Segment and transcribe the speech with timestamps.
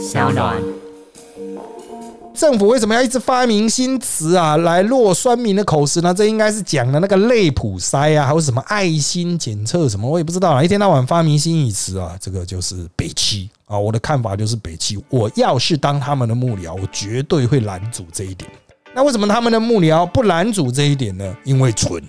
[0.00, 0.56] 小暖。
[2.34, 6.14] 政府为什么要一直发明新词啊，来落酸民的口实呢？
[6.14, 10.64] 这应该是讲的那个类普筛啊，还有什么爱心检测什么，我也不知道啊。
[10.64, 13.78] 一天到晚发明新语词啊，这个就是北七啊。
[13.78, 14.98] 我的看法就是北七。
[15.10, 18.50] 我要是当他们的幕僚，我绝对会拦阻这一点。
[18.94, 21.36] 那为什么他们的幕僚不拦阻这一点呢？
[21.44, 22.02] 因为蠢。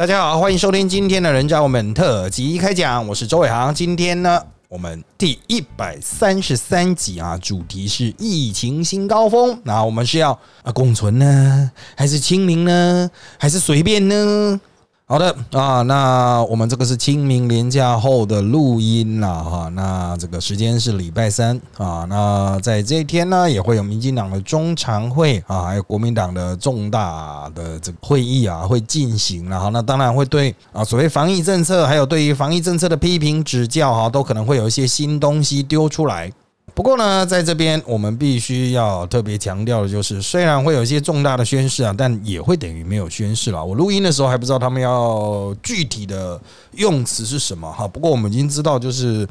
[0.00, 3.74] 大家好，欢迎收听今天的人渣我们特辑开讲，我是周伟航。
[3.74, 9.60] 今天呢，我们第一百三十三集啊，主题是疫情新高峰。
[9.62, 10.30] 那我们是要
[10.62, 14.58] 啊共存呢，还是清零呢，还是随便呢？
[15.10, 19.68] 好的啊，那我们这个是清明连假后的录音了哈。
[19.70, 22.06] 那这个时间是礼拜三啊。
[22.08, 29.68] 那在这一天呢，也会有民进党的中常会啊，还有国民党的重大的这个会议啊，会进行了哈。
[29.70, 36.30] 那当然会对啊，所谓防疫政策，还有对于防疫政策的批评指教哈，都可能会有一些新东西丢出来。
[36.80, 43.62] 不过呢，在这边我们必须要特别强调的就是，虽然会有一些重大的宣誓啊，但也会等于没有宣誓了。
[43.62, 46.40] 我录音的时候还不知道他们要具体的
[46.76, 47.86] 用词是什么哈。
[47.86, 49.28] 不过我们已经知道，就是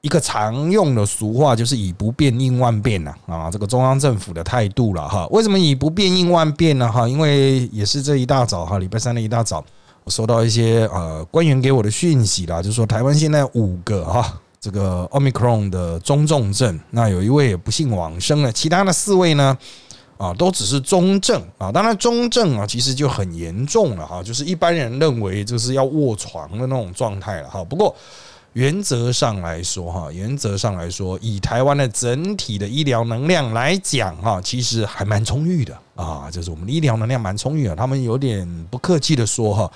[0.00, 5.24] 一个常用的俗话，就是以不变应万变呐啊，这个中央政府的态度了哈。
[5.30, 6.90] 为什么以不变应万变呢？
[6.90, 9.64] 哈，因为也是这一大早哈，礼拜三的一大早，
[10.02, 14.36] 我收到一些呃官员给我的讯息啦，就是说台湾现在五个哈。
[14.62, 19.58] 这个 omicron 的中重症，那有一位也不幸往生了，其他的四位呢，
[20.16, 21.72] 啊，都只是中症啊。
[21.72, 27.64] 当然，中症啊，其实就很严重了哈，就是一般人认为就是要卧床的那种状态了哈。
[27.64, 27.92] 不过
[28.52, 37.74] 原则上来说哈，原则上来说，以台湾的整体的医疗能量来讲哈，其实还蛮充裕的啊，就是我们的医疗能量蛮充裕的。
[37.74, 39.68] 他们有点不客气的说哈。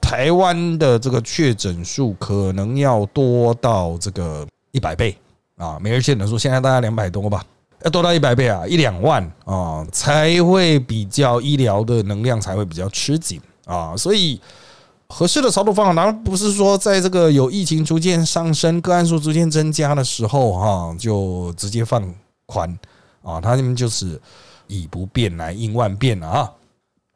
[0.00, 5.16] 台湾的这个确诊数可能要多到这个一百倍
[5.56, 7.44] 啊，每日确诊数现在大概两百多吧，
[7.84, 14.40] 要多到一百倍啊，一两万啊，才会比较医疗的能量才会比较吃紧啊，所以
[15.08, 22.02] 合适的操作方法，当然不是说在这个有疫情逐渐上升、个案数逐渐增加的时候哈，就直接放
[22.46, 22.78] 宽
[23.22, 24.20] 啊，他们就是
[24.66, 26.50] 以不变来应万变了啊。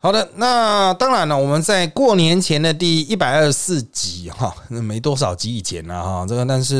[0.04, 6.76] 好的，那当然了，我们在过年前的第一百二十四集哈，没多少集以前了哈，这个但是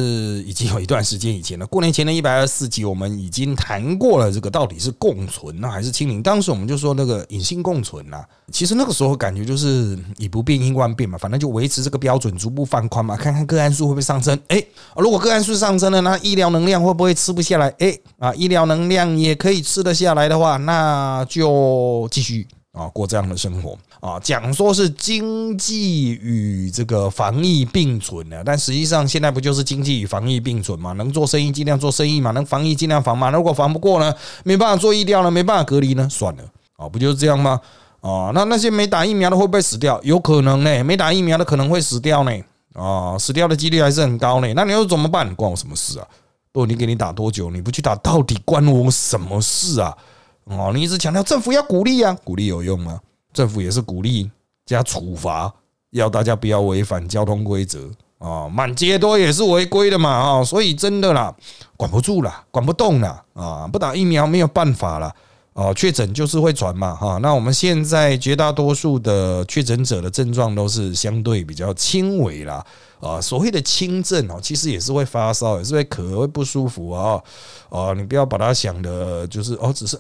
[0.47, 1.67] 已经有一段时间以前了。
[1.67, 6.23] 过年前的一百二十四集，我们已经谈过了这个到底是共存呢还是清零？
[6.23, 14.39] 当时我们就说那个隐性共存呐，其实那个时候感觉就是以不变应万变嘛，反正就维持这个标准，逐步放宽嘛，看看个案数会不会上升。
[14.49, 14.63] 哎，
[14.99, 17.75] 如果个案数上升了，那医疗能量会不会吃不下来？
[17.79, 22.47] 哎啊，医疗能量也可以吃得下来的话，那就继续。
[22.75, 30.93] 啊，过这样的生活啊，讲说是经济与这个防疫并存的，但实际上现在不就是经济与防疫并存嘛？
[30.95, 33.31] 能做生意尽量做生意嘛，能防疫尽量防嘛。
[33.31, 34.13] 如果防不过呢，
[34.43, 36.43] 没办法做医疗呢，没办法隔离呢，算了
[36.77, 37.61] 啊，不就是这样吗？
[38.01, 40.01] 啊，那那些没打疫苗的会不会死掉？
[40.03, 42.33] 有可能呢，没打疫苗的可能会死掉呢，
[42.73, 44.53] 啊，死掉的几率还是很高呢。
[44.55, 45.33] 那你又怎么办？
[45.37, 46.07] 关我什么事啊？
[46.51, 47.51] 不，你给你打多久？
[47.51, 49.97] 你不去打，到底关我什么事啊？
[50.45, 53.01] 哦，你一直强调政府要鼓励啊，鼓励有用吗？
[53.33, 54.31] 政府也是鼓励
[54.67, 55.53] 加处罚，
[55.91, 61.35] 要大家不要违反交通规则啊，满街都也是违规的嘛啊，所以真的啦，
[61.77, 65.15] 管不住啦，管不动啦啊，不打疫苗没有办法了。
[65.55, 72.65] 哦，确诊就是会传嘛，哈，那我们现在绝大多数的确诊者的症状都是相对比较轻微啦，
[72.99, 77.23] 啊，所谓的轻症哦，其实也是会发烧，也是会咳，会不舒服啊，
[77.69, 79.97] 哦，你不要把它想的，就是哦，只是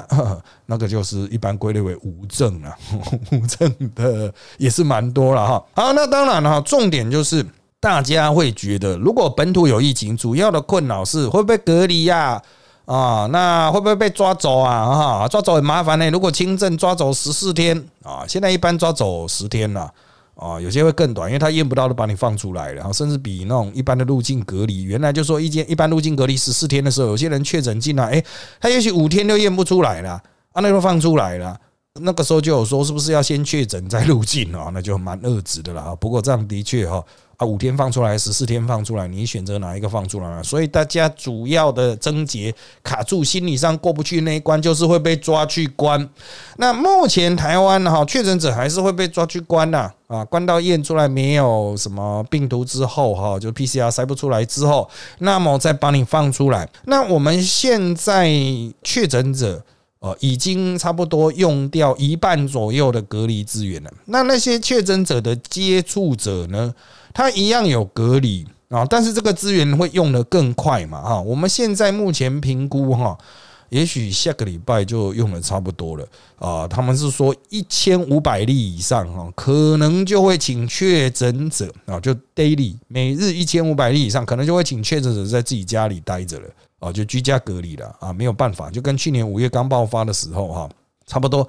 [0.66, 2.76] 那个就是一般归类为无症啊，
[3.32, 5.64] 无症的也是蛮多了哈。
[5.72, 7.42] 好，那当然了，重点就是
[7.80, 12.42] 大家会觉得，如果本土有疫情，主要的困扰是会不会隔离呀？
[12.92, 14.84] 啊那会不会被抓走啊？
[15.22, 16.10] 哈，抓走很麻烦呢。
[16.10, 19.90] 如果轻症抓走十四天啊，现在一般抓走十天了
[20.34, 28.24] 啊，有些会更短，因为他验不到都把你放出来了，然后甚至比那种一般的入境隔离，原来就说一间一般入境隔离十四天的时候，有些人确诊进来，哎，
[28.60, 30.10] 他也许五天都验不出来了，
[30.52, 31.58] 啊，那就放出来了，
[32.00, 34.70] 那个时候就有说是不是要先确诊再入境啊？
[34.72, 35.94] 那就蛮恶质的了。
[35.96, 37.04] 不过这样的确哈
[37.36, 37.44] 啊。
[37.44, 40.42] 五天放出来，十四天放出来，你选择哪一个放出来嘛？
[40.42, 46.08] 所以大家主要的症结卡住，心理上过不去那一关，就是会被抓去关。
[46.56, 56.66] 那目前台湾哈确诊者还是会被抓去关呐啊，关到验出来没有什么病毒之后哈，就 PCR 筛不出来之后，那么再把你放出来。
[56.86, 58.30] 那我们现在
[58.82, 59.62] 确诊者
[60.02, 63.90] 呃已经差不多用掉一半左右的隔离资源了。
[64.06, 66.74] 那那些确诊者的接触者呢？
[67.14, 71.00] 他一样有隔离啊，但是这个资源会用的更快嘛？
[71.02, 73.16] 哈，我们现在目前评估哈，
[73.68, 76.06] 也许下个礼拜就用的差不多了
[76.38, 76.66] 啊。
[76.66, 86.48] 他们是说一千五百例以上哈，可能就会请确诊者啊，就 daily 每日一千五百例以上，可能就会请确诊者在自己家里待着了
[86.82, 90.68] 哦，就居家隔离了啊，没有办法，就跟去年五月刚爆发的时候哈，
[91.06, 91.48] 差不多。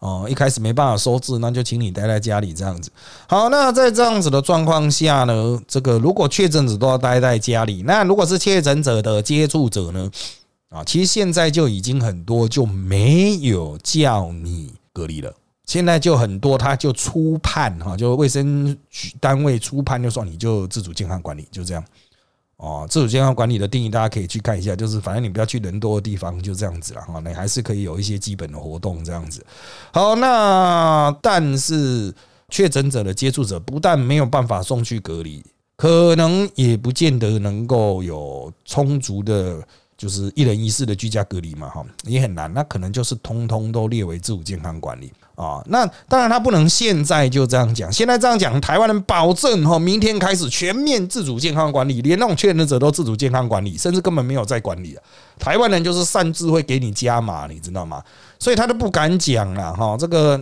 [0.00, 2.92] 哦，一开始没办法收治，那就请你待在家里这样子。
[3.26, 10.10] 好，那在这样子的状况下呢，这个如果确诊者都要待在家里，那如果是确诊者的接触者呢？
[10.68, 15.32] 啊，其实现在就已经很多就没有叫你隔离了，
[15.64, 21.82] 现在就很多他就初判哈，就卫生局单位初判就说你就自主健康管理，就这样。
[22.64, 27.20] 哦，自主健康管理的定义，大家可以去看一下，就是反正你不要去人多的地方，就这样子了哈。
[27.20, 29.44] 你还是可以有一些基本的活动这样子。
[29.92, 32.14] 好，那但是
[32.48, 35.44] 确诊者的接触者不但没有办法送去隔离，
[35.76, 39.62] 可能也不见得能够有充足的，
[39.98, 42.50] 就是一人一室的居家隔离嘛哈，也很难。
[42.54, 45.12] 那可能就是通通都列为自主健康管理。
[45.34, 55.02] 啊，那当然他不能现在就这样讲，现在这样讲，台湾人保证哈，明天开始全面自主健康管理，连那种确诊者都自主健康管理，甚至根本没有在管理啊。
[55.36, 58.00] 台湾人就是擅自会给你加码，你知道吗？
[58.38, 59.96] 所以他都不敢讲了哈。
[59.98, 60.40] 这个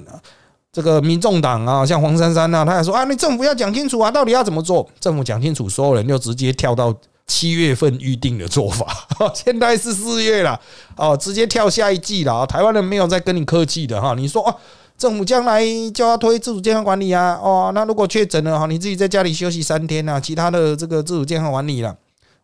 [0.71, 4.87] 这个民众党啊，像黄珊珊啊，他还说啊，你政府要讲清楚啊，到底要怎么做？
[5.01, 6.95] 政府讲清楚，所有人就直接跳到
[7.27, 8.87] 七月份预定的做法，
[9.35, 10.61] 现在是四月了
[10.97, 12.45] 哦，直接跳下一季了啊。
[12.45, 14.55] 台湾人没有在跟你客气的哈，你说啊。
[15.03, 17.37] 政府将来就要推自主健康管理啊！
[17.43, 21.93] 哦，那如果确诊了哈，你自己在家里休息三天啊，其他的这个自主健康管理了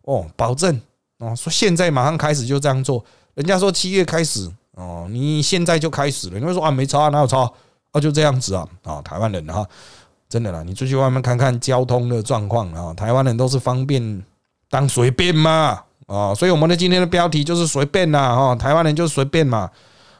[0.02, 0.76] 哦，保证
[1.19, 3.05] 哦，说现在马上开始就这样做。
[3.34, 6.38] 人家说七月开始哦，你现在就开始了。
[6.40, 7.43] 你会说啊，没超哪有超
[7.93, 8.00] 啊？
[8.00, 9.00] 就这样子啊啊！
[9.02, 9.64] 台湾人哈，
[10.28, 14.20] 真的啦，你出去外面看看交通的状况啊，台湾人都是方便
[14.69, 19.70] 当随便嘛啊，所以我们的今天的标题就是随便呐哈，台湾人就是随便嘛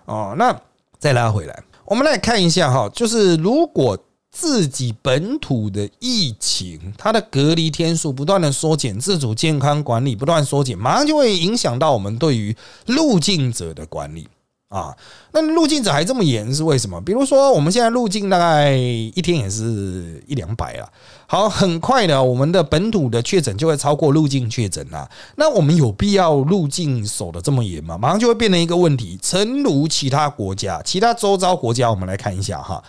[0.05, 0.37] 哦。
[0.39, 0.57] 那
[1.01, 1.65] 再拉回来。
[1.89, 3.99] 我们来看一下哈，就是如果
[4.31, 12.55] 自己本土的疫情，它的隔离天数不断的缩减，自主健康管理不断缩减，马上就会影响到我们对于
[12.85, 14.29] 入境者的管理。
[14.69, 14.95] 啊，
[15.33, 17.01] 那入境者还这么严是为什么？
[17.01, 20.87] 比如说，我们现在入境大概一天也是一两百啊。
[21.31, 25.07] 好，很快的，我们的本土的确诊就会超过入境确诊啦。
[25.37, 27.99] 那我们有必要入境守的这么严吗？
[27.99, 29.19] 马上就会变成一个问题。
[29.21, 32.83] 诚如其他国家、其他周遭国家，我们来看一下哈。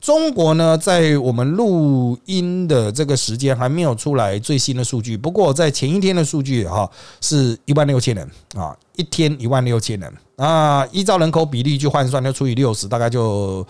[0.00, 6.90] 中国呢，在我们录音的这个时间还没有出来最新的数据，不过在前一天的数据哈，
[7.20, 10.12] 是一万六千人啊，一天一万六千人。
[10.34, 13.64] 啊，依照人口比例去换算，就除以六十，大概就。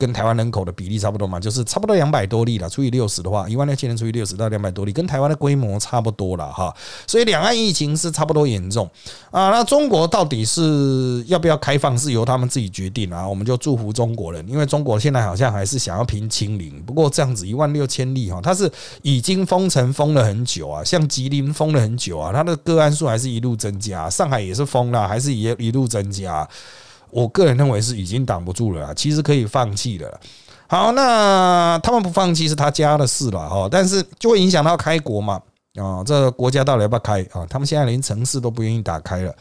[0.00, 2.66] 跟台湾人口的比例差不多嘛，就是差不多两百多例了。
[2.70, 6.74] 除以六十的话，一万六千人除以六十到两百多例，跟台湾的规模差不多了哈。
[7.06, 8.88] 所以两岸疫情是差不多严重
[9.30, 9.50] 啊。
[9.50, 13.28] 那中国到底是要不要开放，是由他们自己决定啊。
[13.28, 16.82] 我们就祝福中国人，因为中国现在好像还是想要平清零。
[16.84, 18.70] 不过这样子一万六千例哈，它是
[19.02, 24.08] 已经封城封了很久啊，像吉林封了很久啊，它的个案数还是一路增加。
[24.08, 26.48] 上海也是封了，还是一一路增加。
[27.10, 30.20] 我个人认为是已经挡不住了，其实可以放弃的。
[30.66, 35.40] 好，那他们不放弃是他家的事了哈，但是就会影响到开国嘛
[35.74, 37.44] 啊，这个国家到底要不要开啊？
[37.48, 39.34] 他们现在连城市都不愿意打开了。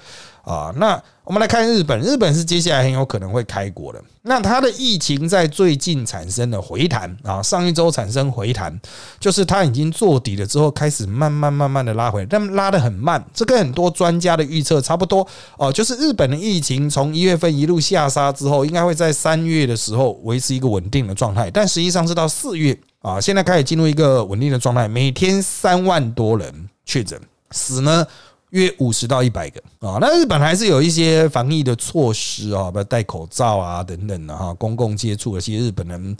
[0.49, 4.03] 啊，那我们来看日本，日本是接下来很有可能会开国的。
[4.23, 8.75] 那它的疫情在最近产生了回弹啊，上一周产生回弹，
[9.19, 13.23] 就是它已经做底了之后，开始慢慢慢慢的拉回来，但拉的很慢。
[13.31, 15.25] 这跟很多专家的预测差不多
[15.55, 28.07] 哦，就是日本的疫情从一月份一路下杀之后，应该会在三月的时候维持一个稳定的状态，但实际上是到四月啊，现在开始进入一个稳定的状态，每天三万多人确诊，死呢？
[28.51, 36.17] 约五十到一百个啊，那日本还是有一些防疫的措施啊，比如戴口罩啊等等的哈，公共接触，而且日本人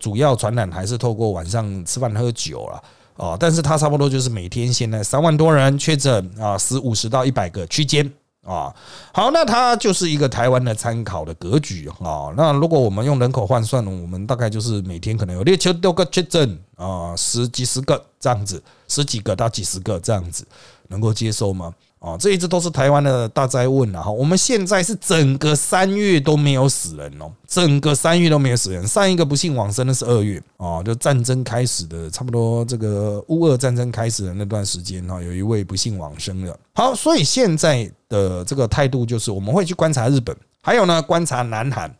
[0.00, 2.82] 主要传染还是透过晚上吃饭喝酒了
[3.16, 8.12] 啊，但是它差不多就是每天现在三万多人确诊啊，死五十到一百个区间。
[8.46, 8.70] 啊，
[9.10, 12.28] 好，那它就是一个台湾的参考的格局啊。
[12.36, 20.46] 那如果我们用人口换算，我们大概就是每天可能有六千多个确诊啊，十几十个这样子，十几个到几十个这样子，
[20.88, 21.72] 能够接受吗？
[21.98, 24.10] 啊，这一直都是台湾的大灾问了哈。
[24.10, 28.86] 我们现在是整个三月都没有死人哦，整个三月都没有死人。
[28.86, 36.54] 上一个不幸往生的是二月啊，就战争开始的差不多这个乌俄战争开始的那段时间哈，有一位不幸往生了。
[36.74, 41.90] 好，所以现在的这个态度就是我们会去观察日本，还有呢观察南韩。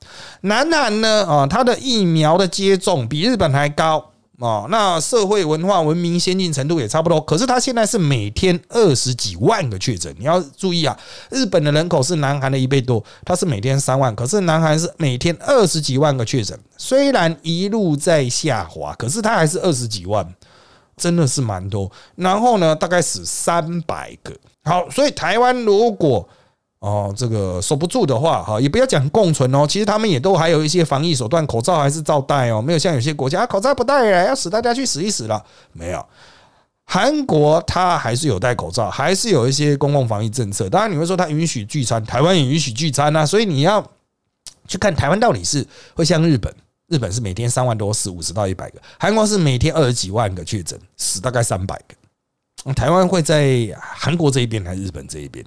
[0.43, 4.05] 南韩呢啊，它的疫苗的接种比日本还高。
[4.39, 7.21] 哦，那社会文化文明先进程度也差不多。
[7.21, 10.99] 可是它现在是每天二十几万个确诊，你要注意啊，
[11.31, 20.35] 日本的人口是南韩的一倍多，它是每天三万，可是南韩是每天二十几万个确诊，虽然一路在下滑，可是它还是二十几万。
[20.97, 24.33] 真的是蛮多，然后呢，大概死三百个。
[24.63, 26.29] 好，所以台湾如果
[26.85, 36.05] 哦这个守不住的话，哈，也不要讲共存哦，其实他们也都还有一些防疫手段，口罩还是照戴哦，没有像有些国家口罩不戴了，要死大家去死一死了，没有。
[36.85, 40.69] 韩国它还是有戴口罩，还是有一些公共防疫政策。
[40.69, 43.83] 当然你会说它允许聚餐，台湾也允许聚餐啊，所以你要
[44.69, 46.55] 去看台湾到底是会像日本。
[46.89, 52.75] 日本是每天三万多死五十到一百个，韩国是每天二十几万个确诊，死大概三百个。
[52.75, 55.43] 台湾会在韩国这一边还是日本这一边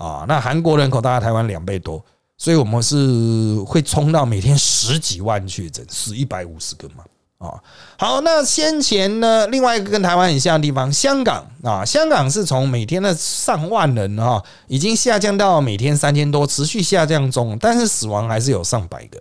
[0.00, 0.24] 啊？
[0.26, 2.02] 那韩国人口大概台湾两倍多，
[2.38, 7.04] 所以我们是会冲到每天十几万确诊，死一百五十个嘛？
[7.38, 7.56] 啊，
[7.98, 19.18] 好，那先前呢，另外一个跟台湾很像的地方，香港啊，香港是从每天的上万人哈，已经下降到每天三千多，持续下降中，但是死亡还是有上百个。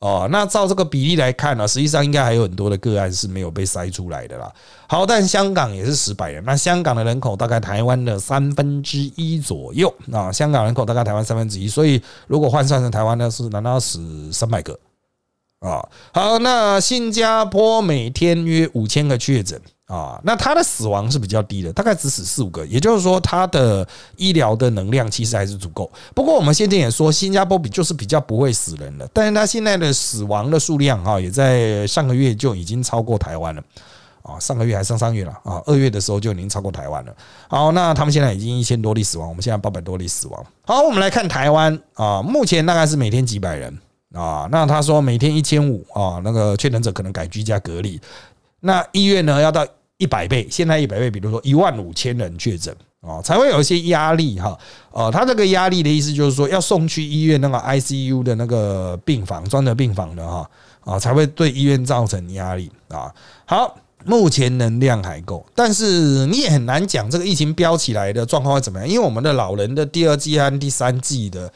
[0.00, 4.50] 哦，那照这个比例来看呢，实际上应该还有很多的个案是没有被筛出来的啦。
[4.88, 14.72] 好，但香港也是十百人，那香港的人口大概台湾的三分之一左右啊，香港人口大概台湾三分之一，所以如果换算成台湾呢，是难道死三百个
[15.58, 15.86] 啊？
[16.14, 19.60] 好，那新加坡每天约五千个确诊。
[19.90, 25.90] 啊，那他的死亡是比较低的，大概只死四五个，也就是说，他的医疗的能量其实还是足够。
[26.14, 33.60] 不过我们现在也说，新加坡比就是比较不会死人了，但是他现在的死亡的数量哈，也在上个月就已经超过台湾了
[34.22, 37.12] 啊，上个月还上上月了啊，二月的时候就已经超过台湾了。
[37.48, 40.46] 好，那他们现在已经一千多例死亡，我们现在八百多例死亡。
[40.64, 43.76] 好，我们来看台湾啊，目前大概是每天几百人
[44.14, 48.00] 啊，那他说每天一千五啊，那个确诊者可能改居家隔离，
[48.60, 49.66] 那医院呢要到。
[50.00, 54.58] 一百倍，现在一百倍，比如说一万五千人确诊啊，才会有一些压力哈。
[54.90, 60.50] 呃，他这个压力的意思就是说，要送去医院那个 ICU 的那个病房，专的病房的哈
[60.84, 63.14] 啊，才会对医院造成压力啊。
[63.44, 63.76] 好，
[64.06, 71.52] 目前能量还够，但是你也很难讲这个疫情飙起来的状况会怎么样，因为我们的老人的第二季和第三季的。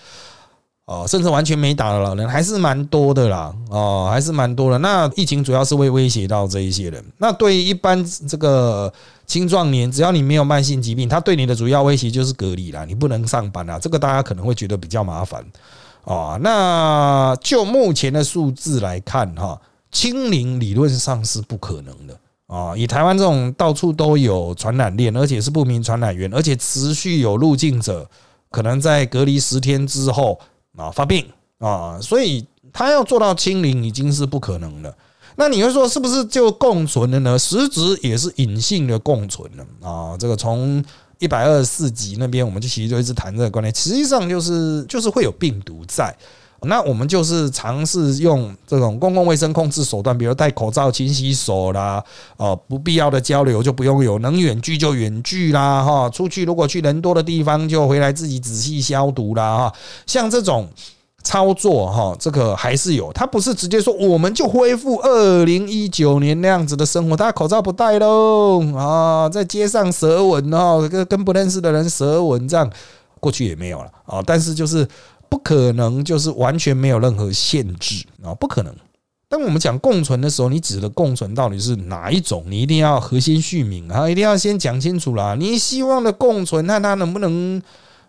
[0.87, 4.77] 哦，甚至完全没打的老人还是蛮多的啦，哦，还是蛮多的。
[4.81, 7.03] 那疫情主要是会威胁到这一些人。
[7.17, 8.93] 那对于一般这个
[9.25, 13.79] 青壮年，只要你没有慢性疾病，他对你的主要威胁就是隔离啦，你不能上班啦。
[13.79, 15.43] 这个大家可能会觉得比较麻烦
[16.03, 16.39] 哦。
[16.43, 19.59] 那就目前的数字来看，哈，
[19.91, 22.15] 清零理论上是不可能的
[22.47, 22.77] 啊。
[22.77, 28.07] 以台湾这种到处都有传染链，而且是不明传染源，而且持续有入境者，
[28.51, 30.39] 可能在隔离十天之后。
[30.77, 31.27] 啊，发病
[31.59, 34.95] 啊，所以他要做到清零已经是不可能了。
[35.37, 37.39] 那你会说是不是就共存了呢？
[37.39, 40.17] 实质也是隐性的共存了啊。
[40.17, 40.85] 这个从
[41.19, 46.15] 一百二十四集那边，我们就其实就一直谈这个观念，实际上就是就是会有病毒在。
[46.67, 52.03] 那我们就是尝试用这种公共卫生控制手段，比如戴口罩、勤洗手啦，
[52.37, 59.73] 哦，不必要的交流就不用有，能远距就远距啦，哈，出去如果去人多的地方就回来自己仔细消毒啦，哈，
[60.07, 60.69] 像这种
[61.23, 72.71] 操作哈，这个还是有，它不是直接说我们就恢复二零一九年那样子的生活，大家口罩不戴喽，啊，在街上舌吻哦，跟跟不认识的人舌吻这样，
[73.21, 74.87] 过去也没有了啊，但是就是。
[75.35, 78.33] 不可能，就是完全没有任何限制啊！
[78.33, 78.73] 不可能。
[79.29, 82.45] 当我们讲共存的时候，你指的共存到底是哪一种？
[82.47, 85.35] 你一定要核心续命啊，一定要先讲清楚啦。
[85.37, 87.61] 你希望的共存，那它能不能？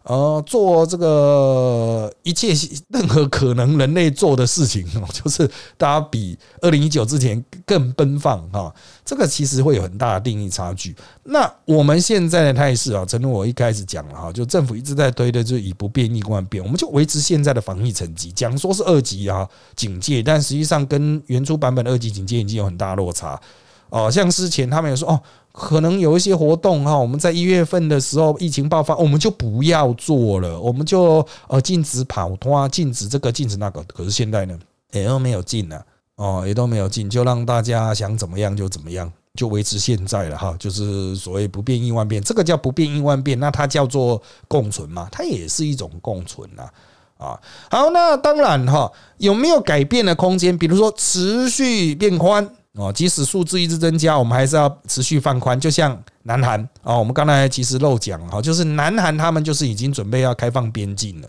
[0.05, 2.53] 呃，做这个一切
[2.89, 8.71] 任何可能人类做的事情， 就是大家比二零一九之前更奔放哈，
[9.03, 10.95] 这个其实会有很大的定义差距。
[11.23, 23.41] 那我们现在的态势啊，正如我一开始讲了哈，就政府一直在推的，就以不变应万变，我们就维持现在的防疫成绩，讲说是二级啊警戒，但实际上跟原初版本的二级警戒已经有很大落差。
[23.95, 25.19] 哦，像之前他们也说哦。
[25.57, 33.81] 可能有一些活动哈，我们在一月份的时候疫情爆发，我们就不要做了，我们就呃禁止跑脱，禁止这个，禁止那个。
[33.83, 34.59] 可是现在呢，
[34.91, 35.81] 也都没有禁了，
[36.17, 40.53] 哦，也都没有禁，就让大家想怎么样就怎么样，就维持现在了哈。
[40.59, 46.63] 就是所谓不变应万变，这个叫不变应万变，那它叫做共存嘛，它也是一种共存呐。
[47.17, 47.39] 啊。
[47.71, 50.57] 好，那当然哈，有没有改变的空间？
[50.57, 52.45] 比如说持续变宽。
[52.75, 55.59] 哦，即使数字一直增加，我们还是要持续放宽。
[55.59, 61.27] 就像南韩啊，我们刚才其实漏讲哈，就是南韩他们就是已经准备要开放边境了。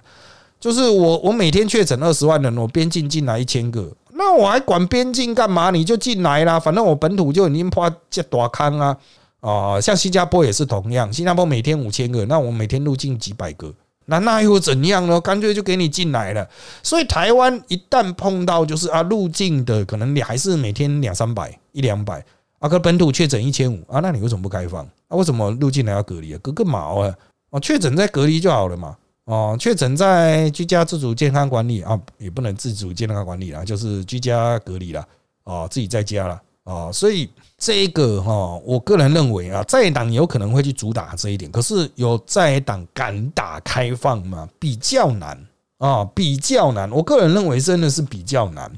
[0.59, 5.71] 就是我我每天确诊二十万人，我边境进来一千个，那我还管边境干嘛？
[5.71, 8.97] 你就进来啦，反正我本土就已经怕这大坑啊！
[9.41, 13.73] 啊，像新加坡也是同样，新加坡每天五千个，那我每天入境几百个，
[14.07, 15.21] 那那又怎样呢？
[15.21, 16.49] 干脆就给你进来了。
[16.83, 22.25] 所以台湾一旦碰到就是啊入境的，可能你还是每天两三百一两百，
[22.59, 24.85] 啊，可本土确诊一千五啊，那你为什么不开放？
[25.09, 26.39] 啊，为什么入境来要隔离啊？
[26.43, 27.15] 隔个毛啊！
[27.51, 28.97] 哦，确诊在隔离就好了嘛。
[29.25, 35.05] 哦，确诊在居家自主健康管理啊，也不能自主健康管理啦，就是居家隔离了。
[35.45, 36.41] 哦，自己在家了。
[36.67, 44.49] 哦，所以这个哈，我个人认为啊，在党有可能会去主打这一点，可是有在党敢打开放吗？
[44.59, 45.39] 比较难
[45.79, 46.91] 啊，比较难。
[46.91, 48.69] 我个人认为真的是比较难。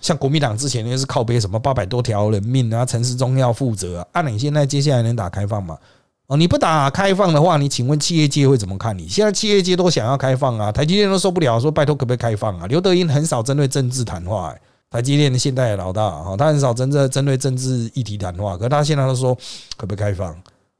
[0.00, 4.06] 像国民党之前那是靠背什么八百多条人命啊，陈时中要负责。
[4.12, 5.76] 按你现在接下来能打开放吗？
[6.28, 9.08] 哦，你不打开放的话，你请问企业界会怎么看你？
[9.08, 12.66] 现在企业界都想要开放啊，台积电都受不了，说拜托可不可以开放啊？
[12.68, 14.54] 刘德英很少针对政治谈话，
[14.94, 19.36] 台积电的现代老大哈，他很少真正针对政治议题谈话，可是他现在都说
[19.76, 20.32] 可不可以开放，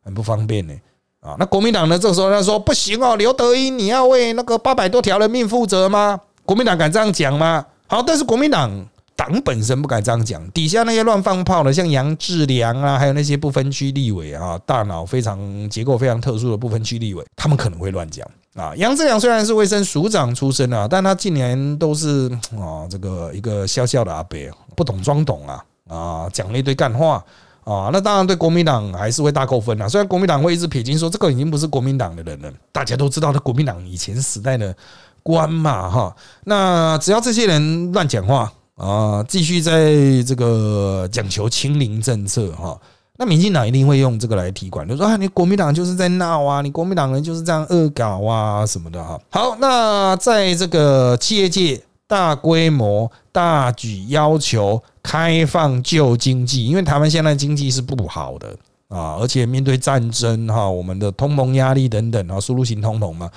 [0.05, 0.75] 很不方便呢
[1.19, 1.35] 啊。
[1.37, 1.99] 那国民党呢？
[1.99, 6.21] 这时候他说不行哦，刘德英你要为那个八百多条人命负责吗？
[6.45, 7.67] 国民党敢这样讲吗？
[7.89, 8.71] 好，但是国民党。
[9.17, 15.39] 党本身不敢这样讲，底下那些乱放炮的，像杨志良啊，还有那些不分区立委啊，大脑非常
[15.71, 18.75] 结构非常特殊的不分区立委，他们可能会乱讲啊。
[18.77, 24.39] 杨志良虽然是卫生署长出身啊，但他近年都是啊这个一个小小的阿伯，
[24.75, 27.25] 不懂装懂啊啊，讲了一堆干话
[27.65, 27.91] 啊。
[27.93, 29.89] 那当然对国民党还是会大扣分啊。
[29.89, 34.75] 虽然国民党会一直撇清说这个已经不是国民党的人了，大家都知道他国民党以前时代的
[35.23, 36.17] 官嘛哈。
[36.45, 38.53] 那只要这些人乱讲话。
[38.77, 39.95] 啊，继续在
[40.27, 42.77] 这个讲求清零政策哈，
[43.17, 49.21] 那民进党一定会用这个来提管，就说啊，你国民党就是在闹啊，你国民党人就是这样恶搞啊什么的哈。
[49.31, 58.49] 好，那在这个企业界大规模大举要求开放旧经济，因为台湾现在经济是不好的
[58.89, 63.31] 啊，而且面对战争哈，我们的通膨压力等等啊，输入型通膨嘛。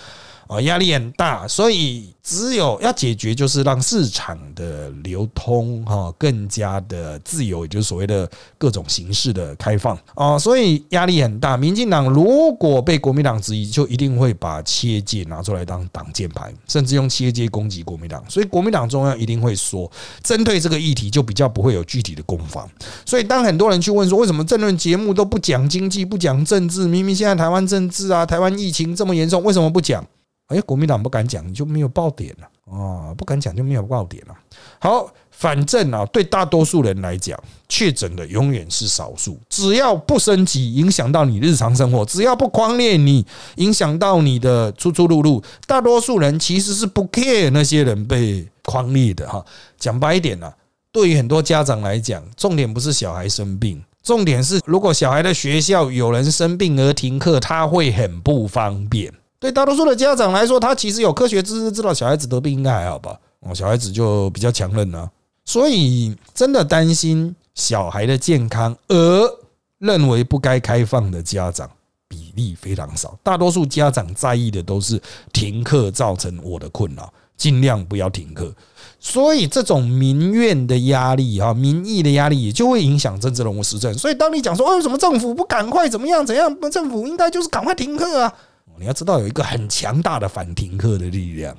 [0.48, 11.58] 啊，压力很大，所以只有要解决，就是让市场的流通哈更加的自由，也就是所谓的各种形式的开放啊，所以压力很大。
[11.58, 18.24] 民进党如果被国民党质疑，就一定会把企业界拿出来当挡箭牌，甚至用企业界攻击国民党。
[18.30, 19.90] 所以国民党中央一定会说，
[20.24, 22.70] 针对这个议题就比较不会有具体的攻防。
[23.06, 26.88] 所以当很多人去问说，为什么政论节目都不讲经济、不讲政治？
[26.88, 30.06] 明明现在台湾政治啊，台湾疫情这么严重，为什么不讲？
[30.48, 34.36] 哎，国民党不敢讲，你就没有爆点了哦，不敢讲就没有爆点了。
[34.80, 39.38] 好，反正啊，对大多数人来讲，确诊的永远是少数。
[39.50, 43.26] 只要不升级，影响到你日常生活；只要不狂烈你，
[43.58, 49.46] 影响到你的出出入入，大多数人其实是不 care 那些人被狂烈的哈。
[49.78, 50.50] 讲白一点呢，
[50.94, 59.14] 对于很多家长来讲，重点不是小孩生病，重点是如果小孩的学校有人生病而停课，他会很不方便。
[59.40, 63.20] 对大多数的家长来说，他其实有科学知识，知道小孩子得病应该还好吧？
[63.42, 65.10] 哦，小孩子就比较强韧呢，
[65.46, 69.30] 所以真的担心小孩的健康而
[69.78, 71.70] 认为不该开放的家长
[72.08, 73.16] 比例非常少。
[73.22, 75.00] 大多数家长在意的都是
[75.32, 78.52] 停课造成我的困扰，尽量不要停课。
[79.00, 83.94] 所以这种民怨的压力啊，民意的压力也就会影响政治人物施政。
[83.94, 86.52] 所以当你讲说，为什么政府不赶快怎么样怎样？
[86.72, 88.34] 政府应该就是赶快停课啊。
[88.80, 91.56] 你要知道，有一个很强大的反停课的力量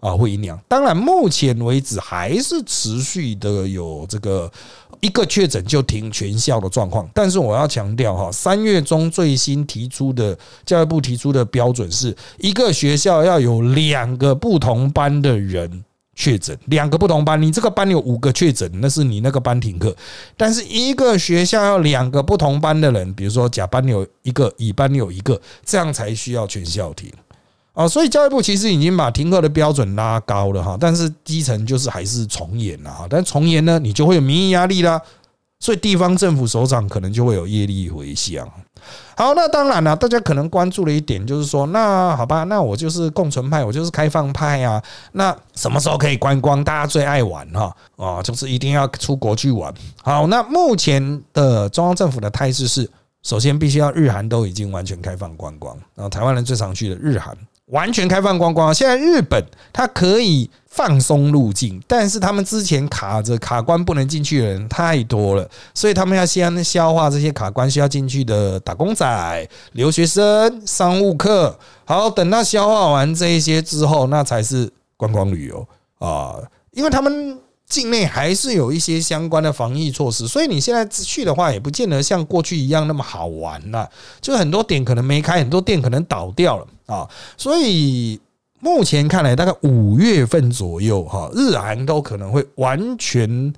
[0.00, 0.58] 啊，会影响。
[0.68, 4.50] 当然，目前为止还是持续的有这个
[5.00, 7.08] 一个确诊就停全校的状况。
[7.14, 15.84] 但是我要强调哈，三月中最新提出的教育部提出的标准是一个学校要有两个不同班的人。
[16.16, 19.94] 确诊两个不同班，你这个班有五个确诊，那是你那个班停课。
[20.36, 27.12] 但是一个学校要两个不同班的人，比如说甲班有一个，乙班有一个，这样才需要全校停
[27.74, 27.86] 啊。
[27.86, 33.06] 所以教育部其实已经把停课的标准拉高了哈，但是基层就是还是重演了哈。
[33.08, 35.00] 但重演呢，你就会有民意压力啦。
[35.58, 38.46] 所以地方政府首长可能就会有业力回向。
[39.16, 44.80] 好，那当然了，大家可能关注的一点就是说，那好吧，那我就是共存派，我就是开放派啊。
[45.12, 46.62] 那什么时候可以观光？
[46.62, 49.72] 大家最爱玩哈啊，就是一定要出国去玩。
[50.02, 52.88] 好，那目前的中央政府的态势是，
[53.22, 57.36] 首先必须要日韩都已经完全开放观光，然后台湾人最常去的日韩。
[57.66, 71.58] 完全开放观光，现在日本它可以放松入境，但是他们之前卡着卡关不能进去的人太多了，所以他们要先消化这些卡关需要进去的打工仔、留学生、商务客。
[71.84, 75.66] 好，等到消化完这一些之后，那才是观光旅游
[75.98, 76.36] 啊，
[76.70, 83.90] 因为他们境内还是有一些相关的防疫措施，所以你现在去的话，也不见得像过去一样那么好玩了。
[84.20, 87.08] 就很多点可能没开，很多店可能倒掉了啊。
[87.36, 88.20] 所以
[88.60, 93.52] 目前看来，大概五月份左右哈，日韩都可能会完全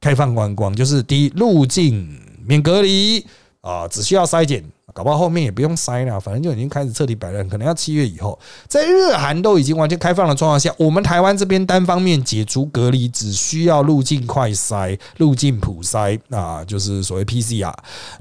[0.00, 3.26] 开放观光，就是第一入境免隔离
[3.60, 4.64] 啊，只需要筛检。
[4.98, 17.72] 搞不好后面也不用筛了，反正就已经开始彻底摆烂，可能要七月以后，在日韩都已经完全开放的状况下，我们台湾这边单方面解除隔离，只需要入境快筛、入境普筛啊，就是所谓 PCR。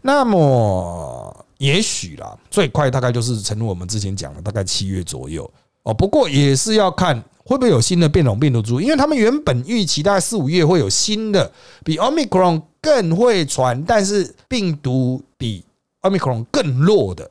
[0.03, 5.49] 那么也许啦，最快大概就是诚如我们之前讲的，大概七月左右
[5.81, 5.91] 哦。
[5.91, 11.51] 不过也是要看会不会有新的变种病毒株，因为他们原本预期大概四五月会有新的
[11.83, 15.63] 比 Omicron 更会传，但是病毒比。
[16.01, 17.29] 奥密克戎更弱的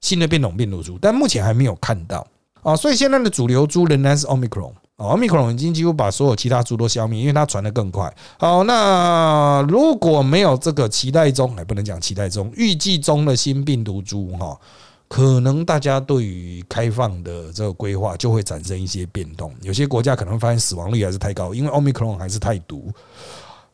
[0.00, 2.26] 新的变种病毒株，但目前还没有看到
[2.62, 5.08] 啊，所以现在的主流株仍然是奥密克戎啊。
[5.08, 8.14] 奥密克戎已经几乎把所有其他株都消灭，因为它传的更快。
[8.38, 14.58] 好，那如果没有这个期待中，还不能讲期待中，预计中的新病毒株哈，
[15.08, 19.52] 可能大家对于开放的这个规划就会产生一些变动。
[19.62, 22.92] 有些国家可能发现死亡率还是太高，因为奥密克戎还是太毒。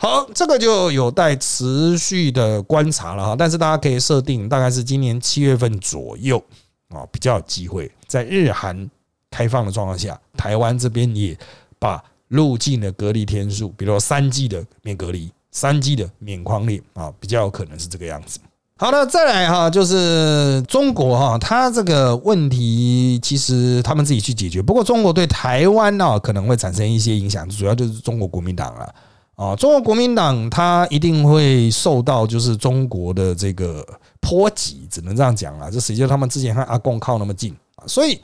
[0.02, 3.36] 好，这个就有待持续的观察了哈。
[3.38, 6.42] 但是大家可以设定，大概是今年七月份左右
[6.88, 8.90] 啊，比较有机会在日韩
[9.30, 11.36] 开放的状况下，台湾这边也
[11.78, 18.38] 把入境的隔离天数，比如说三 G 的免隔离，三 G 的免框列啊，比较有可能是这个样子。
[18.78, 28.94] 好的，再来哈，就是中国哈，它这个问题其实他们自己去解决，不过中国对台湾呢可能会产生一些影响，主要就是中国国民党了。
[29.40, 33.82] 啊中国国民党他一定会受到就是中国的这个
[34.20, 35.70] 波及，只能这样讲了。
[35.70, 38.20] 这实际上他们之前和阿共靠那么近啊，所以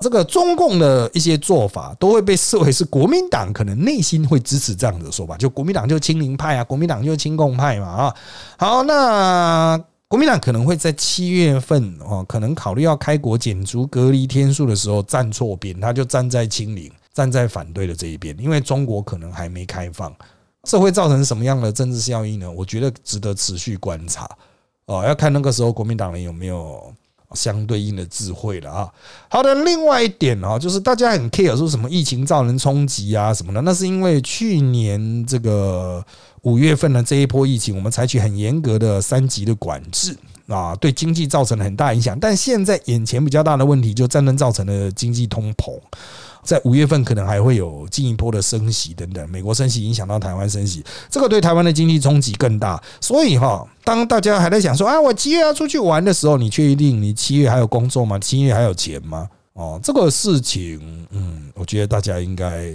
[0.00, 8.14] 这个中共的一些做法都会被视为是国民党可能内心会支持这样的说法，就国民党就亲民派啊，国民党就亲共派嘛啊。
[8.58, 20.12] 好，那国民党可能会在七月份哦，可能考虑要开国减足隔离天数的时候站错边，他就站在清零，站在反对的这一边，因为中国可能还没开放。
[20.68, 22.50] 这会造成什么样的政治效应呢？
[22.50, 24.28] 我觉得值得持续观察
[24.84, 26.92] 哦，要看那个时候国民党人有没有
[27.32, 28.92] 相对应的智慧了啊。
[29.30, 36.04] 好的，另外一点啊，就是大家很 care 说什么疫情造成冲击啊什么的，那是因为去年这个
[36.42, 40.14] 五月份的这一波疫情，我们采取很严格的三级的管制
[40.48, 42.20] 啊，对经济造成了很大影响。
[42.20, 45.78] 但现在眼前比较大的问题，就战争造成的经济通膨。
[46.48, 52.82] 在五月份可能还会有进一步的升息等等，美国升息影响到台湾升息，这个对台湾的经济冲击更大。
[53.02, 58.18] 所以哈，当大家还在想说啊，我七月要出去玩的时候，你确定你七月还有工作吗？
[58.18, 59.28] 七月还有钱吗？
[59.52, 62.74] 哦，这个事情，嗯，我觉得大家应该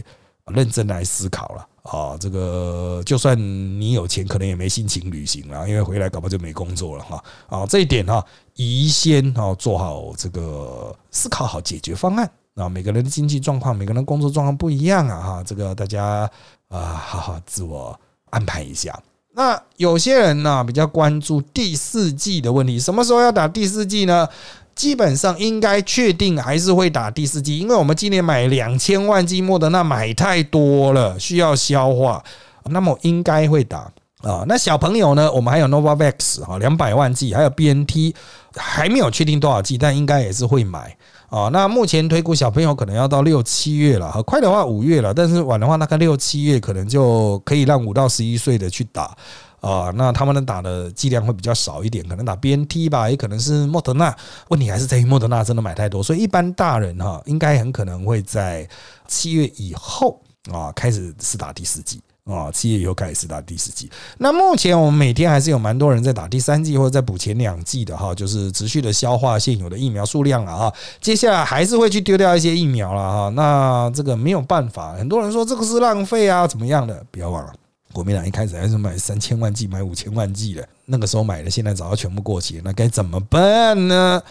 [0.54, 2.16] 认真来思考了啊。
[2.20, 7.24] 这个就算你有钱，可能也没心情旅行了，因为回来搞不好就没工作了哈。
[7.48, 12.30] 啊，这一点哈，宜先哦做好这个思考好解决方案。
[12.56, 16.30] 啊，每个人的经济状况，每个人工作状况不一样啊，哈，这个大家
[16.70, 18.98] 啊，好好自我安排一下。
[19.36, 24.28] 那有些人呢，比较关注第四季的问题，什么时候要打第四季呢？
[24.76, 32.24] 基本上应该确定还是会打第四季，因为我们今年买两千万剂莫德纳买太多了，需要消化，
[32.66, 33.92] 那么应该会打
[34.24, 34.44] 啊。
[34.48, 38.16] 那小朋友呢，我们还有 Novavax 哈，两百万剂，还有 BNT，
[38.56, 40.98] 还没有确定多少剂，但应该也是会买。
[41.34, 49.18] 啊，那目前推估小朋友可能要到六七月了，快的话五月了，但是晚的话大概六七月可能就可以让五到十一岁的去打
[49.60, 49.92] 啊。
[49.96, 54.16] 那他们能打的剂量会比较少一点，可能打 BNT 吧，也可能是莫德纳。
[54.50, 58.70] 问题还是在于莫德纳真的买太多，所以一般大人哈应该很可能会在
[59.08, 62.00] 七月以后啊开始是打第四剂。
[62.26, 63.90] 啊，七月以后开始打第四季。
[64.18, 70.74] 那目前我们每天还是有蛮多人在打第三季或者在补前两季的哈，就是持续的消化现有的疫苗数量了哈。
[71.02, 73.30] 接下来还是会去丢掉一些疫苗了哈。
[73.36, 77.06] 那这个没有办法，很多人说这个是浪费啊，怎么样的？
[77.12, 77.54] 不要忘了，
[77.92, 84.24] 国民党一开始还是买三千万剂、买五千万剂的，那个时候买的，现在早就全部过期，那该怎么办呢？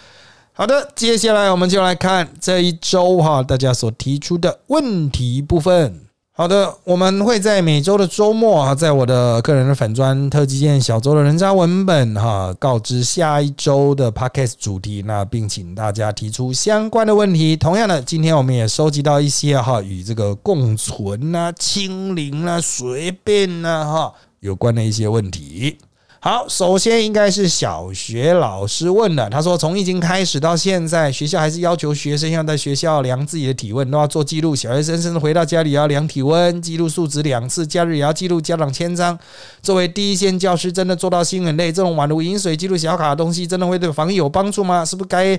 [0.55, 6.01] 好的，接下来我们就来看这一周哈大家所提出的问题部分。
[6.35, 17.55] 好的，我们会在每周的周末啊，在我的个人的粉砖特辑见小周的人渣文本哈，告知下一周的 podcast 主题，那并请大家提出相关的问题。
[17.55, 25.77] 同样的，今天我们也收集到一些哈与这个共存啊、清零啊、随便啊哈有关的一些问题。
[26.25, 29.29] 好，首先应该是小学老师问的。
[29.29, 34.55] 他说，从疫情开始到现在，学校还是要求学生要在学校量自己的体温，都要做记录。
[34.55, 39.19] 小学生甚至回到家里要量体温、记录数值两次，假日也要记录，家长签章。
[39.63, 41.73] 作为第一线教师，真的做到心很累。
[41.73, 44.85] 这种宛如饮水记录小卡的东西，真的会对防疫有帮助吗？
[44.85, 45.37] 是不是该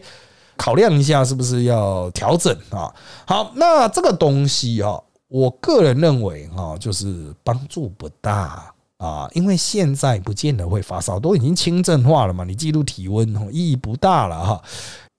[0.58, 2.92] 考量一下，是不是要调整啊？
[3.26, 8.73] 好，那这个东西啊，我个人认为哈，就是帮助不大。
[9.04, 14.64] 啊，因为现在不见得会发烧，都已经轻症化了嘛，你记录体温意义不大了哈。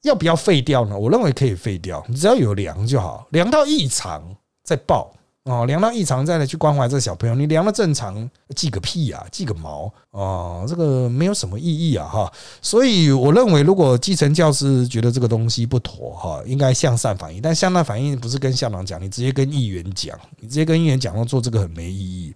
[0.04, 0.98] 要不要废掉呢？
[0.98, 4.22] 我认为可以废掉，你只要有量就好，量到异常
[4.62, 5.12] 再报
[5.44, 7.34] 哦，量到异常再来去关怀这小朋友。
[7.34, 12.32] 你量了正常，记个屁啊，记个毛啊，这个没有什么意义啊哈。
[12.62, 17.42] 所以我认为，如果基层教师觉得这个东西不妥哈，应该向善反映。
[17.42, 22.34] 但向善反映不是跟校长讲，你直接跟议员讲，你直接跟议员讲，说做这个很没意义。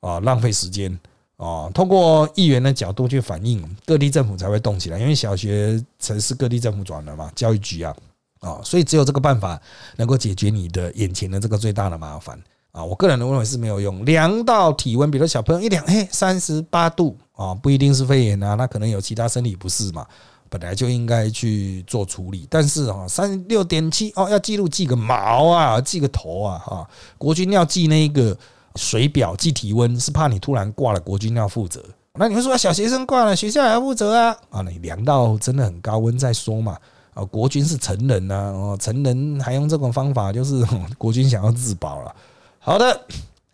[0.00, 0.96] 啊，浪费时间
[1.36, 1.68] 啊！
[1.74, 4.98] 通过议员的角度去反映，各地政府才会动起来。
[4.98, 7.94] 因为小学城市各地政府转了嘛，教育局啊
[8.40, 9.60] 啊，所以只有这个办法
[9.96, 12.84] 能够解决你的眼前的这个最大的麻烦啊！
[12.84, 14.04] 我个人认为是没有用。
[14.04, 20.06] 量到体温，比如小朋友一量，嘿，三十八度啊，不一定是肺炎啊，那可能有其他身体不适嘛，
[20.48, 22.46] 本来就应该去做处理。
[22.48, 26.88] 但是啊，三六点七哦，要记录记个毛啊，记个头啊哈！
[27.16, 28.36] 国军要记那个。
[28.78, 31.84] 水表计体温是怕你突然挂了，国军要负责。
[32.14, 34.36] 那你会说小学生挂了，学校也要负责啊？
[34.50, 36.76] 啊，你量到真的很高温再说嘛。
[37.12, 40.64] 啊，国军是成人呐，哦，成人还用这种方法，就是
[40.96, 42.14] 国军想要自保了。
[42.58, 43.00] 好的，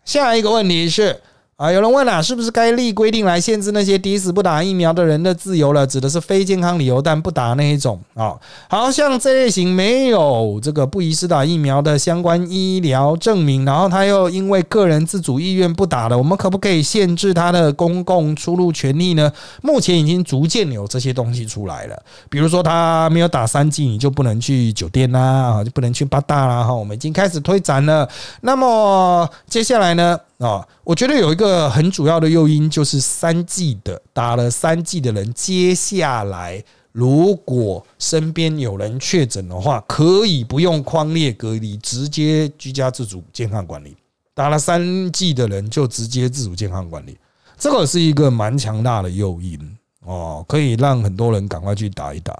[0.05, 1.19] 下一个问题是。
[1.57, 5.87] 啊，有人问了，是不是该立规定来限制那些抵死不打疫苗的人的自由了？
[5.87, 8.33] 指的是非健康理由但不打那一种啊。
[8.67, 19.31] 好像这类型没有这个不宜施打疫苗的相关医疗证明，然后他又因为个人自主意愿不打了，我们可不可以限制他的公共出入权利呢？
[19.61, 21.97] 目前已经逐渐有这些东西出来了，
[22.29, 26.73] 比如说他没有打三剂，你就不能去酒店啦，就不能去八大啦哈。
[26.73, 28.05] 我们已经开始推展了。
[28.41, 30.19] 那么接下来呢？
[30.39, 43.95] 啊，我觉得有一个很主要的诱因，就是三剂的打了三剂的人，接下来如果身边有人确诊的话，可以不用框列隔离，直接居家自主健康管理。
[44.33, 47.17] 打了三剂的人就直接自主健康管理，
[47.57, 49.57] 这个是一个蛮强大的诱因
[50.01, 52.37] 哦，可以让很多人赶快去打一打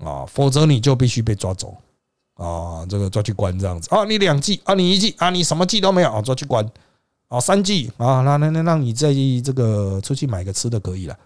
[0.00, 1.76] 啊，否则你就必须被抓走
[2.34, 6.64] 啊，这个抓去关这样子啊，你两剂啊，你一剂啊，你什么剂都没有啊，抓去关。
[7.32, 9.10] 哦，三 G 啊，那那那让你在
[9.42, 11.16] 这个出去买个吃的可以了，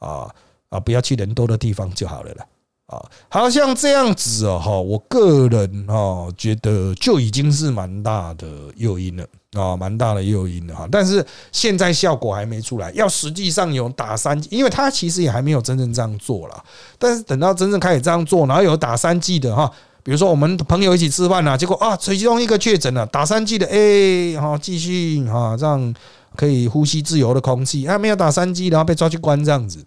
[0.00, 0.28] 啊
[0.70, 2.44] 啊，不要去人多的地方就好了啦。
[2.86, 10.88] 啊，好像这样子哦，哈，我个人哈觉得就已经是蛮大的诱因了啊，蛮大的诱因了哈。
[10.90, 16.64] 但是现在效果还没出来，要实际上有打三因为他其实也还没有真正这样做了。
[16.98, 19.70] 但是等到真正开始这样做，然后有打三 G 的哈。
[20.06, 25.92] 比如说，我们朋友一起吃饭啊，结果啊，其中一个确诊了，打三剂的，哎，好，继续哈，这样
[26.36, 29.84] 可以呼吸自由的空气，啊，没有打三剂，然后被抓去关这样子，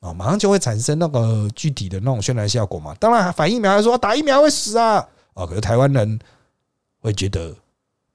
[0.00, 2.92] 啊，马上就会产生那个具体的那种渲染效果嘛。
[2.98, 6.18] 当然，反疫苗还说打疫苗会死啊，啊，可是台湾人
[7.00, 7.54] 会觉得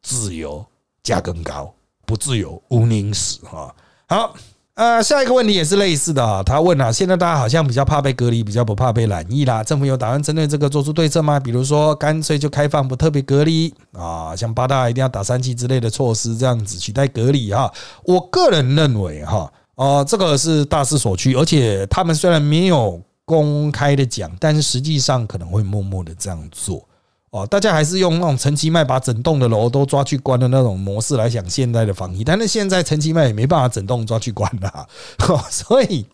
[0.01, 0.65] 自由
[1.01, 1.73] 价更高，
[2.05, 3.73] 不自由无宁死哈。
[4.09, 4.35] 好。
[4.77, 6.43] 呃，下一个问题也是类似的啊。
[6.43, 9.63] 他问啊，现在大家好像比较怕被隔离，比较不怕被染疫啦。
[9.63, 11.39] 政府有打算针对这个做出对策吗？
[11.39, 17.73] 比如说，干脆就开放不特别隔离啊，像八大一定要打三剂之类的措施，这样子取代隔离哈。
[18.03, 26.86] 我个人认为哈，哦，这个是大势所趋，而且他们虽然没有公开的讲，但是实际上可能会默默的这样做。
[27.29, 34.87] 哦，大家还是用那种陈其迈把整栋的楼都抓去关的那种模式来想现在的防疫，但是现在陈其迈也没办法整栋抓去关了，
[35.51, 36.05] 所以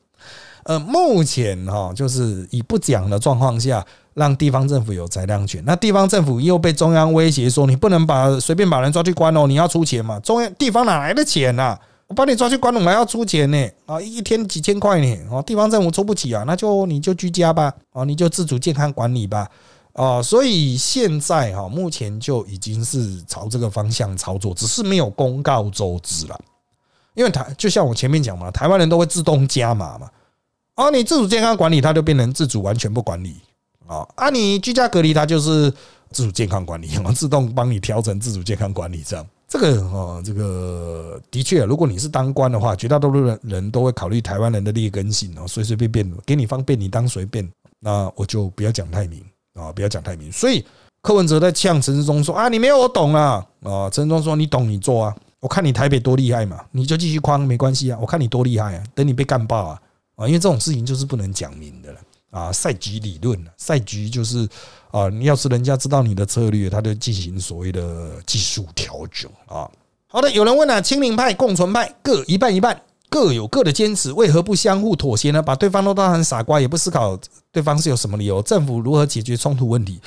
[0.64, 5.62] 呃，目前哈就是以不讲的状况下，让地方政府有裁量权。
[5.66, 10.20] 那地方政府又被中央威胁说，你不能把随便把人抓去关哦，你要出钱嘛。
[10.22, 11.78] 中央地方哪来的钱呐？
[12.08, 19.48] 我把你抓去关了，我还要出钱呢啊，一天几千块呢哦，地方政府出不起啊，那就你就居家吧，哦，你就自主健康管理吧。
[19.94, 26.40] 啊，所以现在哈，目前就已经是朝这个方向操作，只是没有公告周知了。
[27.14, 30.10] 因为台就像我前面讲嘛，台湾人都会自动加码嘛。
[30.74, 33.36] 啊，你自主健康管理，它就变成自主完全不管理
[33.86, 34.08] 啊。
[34.16, 35.72] 啊，你居家隔离，它就是
[36.10, 39.24] 自主健康管理， 自动帮你调整自主健康管理这样。
[39.48, 47.48] 这个啊，这个的确，如果你是当官的话，绝大多数人人都会考虑台湾人的劣根性哦，随随便便给你方便，你当随便。
[47.80, 49.24] 那我就不要讲太明。
[49.54, 50.32] 啊，不要讲太明。
[50.32, 50.66] 所以
[51.02, 57.98] 柯文哲在呛陈志忠说：“啊，你没有我懂啊！”啊，陈志忠说：“你懂，你做啊！”我看你台北多厉害嘛，你就继续框没关系啊。
[58.00, 59.82] 我看你多厉害啊，等你被干爆啊
[60.16, 60.26] 啊！
[60.26, 62.00] 因为这种事情就是不能讲明的了
[62.32, 62.52] 啊。
[62.52, 64.48] 赛局理论，赛局就是
[64.92, 69.70] 啊，你要是人家知道你的策略，他就进行所谓的技术调整啊。
[70.08, 72.82] 好的，有人问了，清零派、共存派各一半一半。
[73.14, 75.40] 各有各的坚持，为何不相互妥协呢？
[75.40, 77.16] 把对方都当成傻瓜，也不思考
[77.52, 78.42] 对方是有什么理由？
[78.42, 80.02] 政府如何解决冲突问题？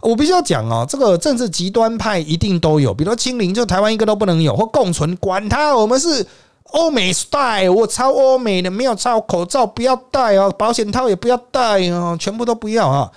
[0.00, 6.24] 我必须要讲哦，这个政治极端派一定都有，比如清零，就台湾一个都不能有，或共存，管他，我们是
[6.66, 13.10] 欧美 style，我超欧美的，没有超口罩不要戴哦，保险套也不要戴哦，全部都不要啊。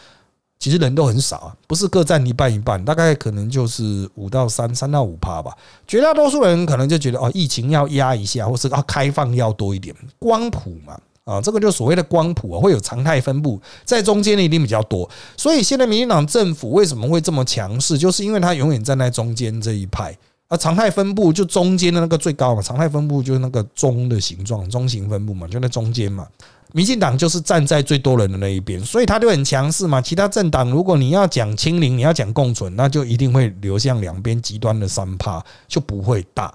[0.58, 5.56] 其实人都很少啊，不是各占一半一半，大概可能就是五到三三到五趴吧。
[5.86, 15.08] 绝大多数人可能就觉得哦，疫情要压一下，或是要开放要多一点光谱嘛啊，这个就所谓的光谱啊，会有常态分布在中间的一定比较多。
[15.38, 26.28] 所以现在民进党政府为什么会这么强势，就是因为它永远站在中间这一派啊，常态分布就中间的那个最高嘛，常态分布就是那个中的形状，中型分布嘛，就在中间嘛。
[26.73, 30.01] 民进党就是站在最多人的那一边，所以他就很强势嘛。
[30.01, 36.54] 其他政党，如果你要讲清零，你要讲共存，那就一定会流向两边极端的三趴，就不会大。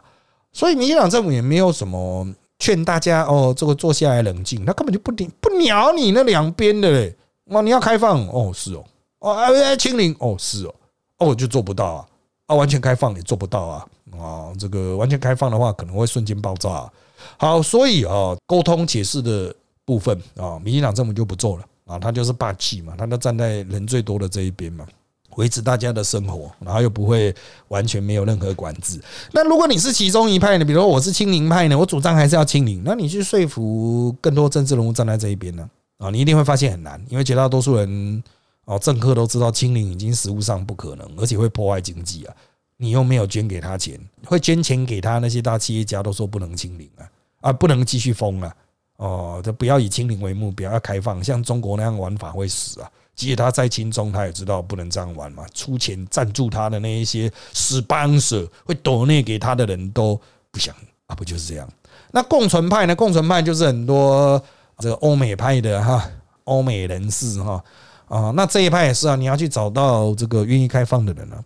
[0.53, 2.27] 所以民进党政府也没有什么
[2.59, 7.17] 劝大家哦，这个坐下来冷静，他根本就不听不鸟你那两边的嘞。
[7.47, 8.85] 哦，你要开放哦，是哦，
[9.21, 10.75] 哦哎清零哦，是哦，
[11.19, 12.07] 哦我就做不到啊，
[12.47, 13.87] 啊完全开放也做不到啊，
[14.19, 16.91] 啊这个完全开放的话可能会瞬间爆炸。
[17.39, 19.55] 好，所以啊沟通解释的。
[19.91, 24.87] 部分啊，民进党政府就不做了啊，他就是霸气嘛，他都站在人最多的这一边嘛，
[25.35, 27.35] 维持大家的生活，然后又不会
[27.67, 29.01] 完全没有任何管制。
[29.33, 30.65] 那如果你是其中一派呢？
[30.65, 35.69] 比如说我是清零派呢，我主张还是要清零，那你去说服更多政治人物站在这一边呢？
[35.99, 38.23] 啊，你一定会发现很难，因为绝大多数人
[38.67, 42.35] 哦，政客都知道清零已经实物上不可能，而且会破坏经济啊。
[42.77, 47.05] 你又没有捐给他钱，会捐钱给他那些大企业家都说不能清零啊，
[47.41, 48.55] 啊，不能继续封啊。
[49.01, 52.91] 哦，就不要以清零为目标，要开放，像中国那样玩法会死啊！
[53.15, 55.43] 即使他在清中，他也知道不能这样玩嘛。
[55.55, 60.75] 出钱赞助他的那一些 sponsor 会抖内给他的人都不想
[61.07, 61.67] 啊，不就是这样？
[62.11, 62.95] 那共存派呢？
[62.95, 64.43] 共存派就是很多
[64.81, 66.07] 这个欧美派的哈，
[66.45, 67.65] 欧美人士哈
[68.07, 71.43] 啊，那这一派也是啊，你要去找到这个愿意开放的人啊，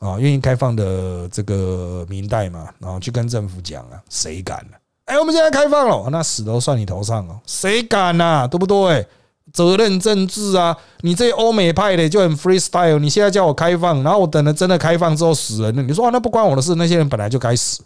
[0.00, 4.76] 啊，愿意开放的这个明代嘛，然后去跟政府讲啊，谁敢呢？
[5.10, 8.46] 哎，我们现在开放了，那死都算你头上哦，谁敢呐？
[8.46, 9.04] 对不对？
[9.52, 10.76] 责任政治啊！
[11.00, 17.82] 你这欧美派的就很 freestyle，你现在叫我开放，然后我等了真的开放之后死人了，你说那不关我的事，那些人本来就该死。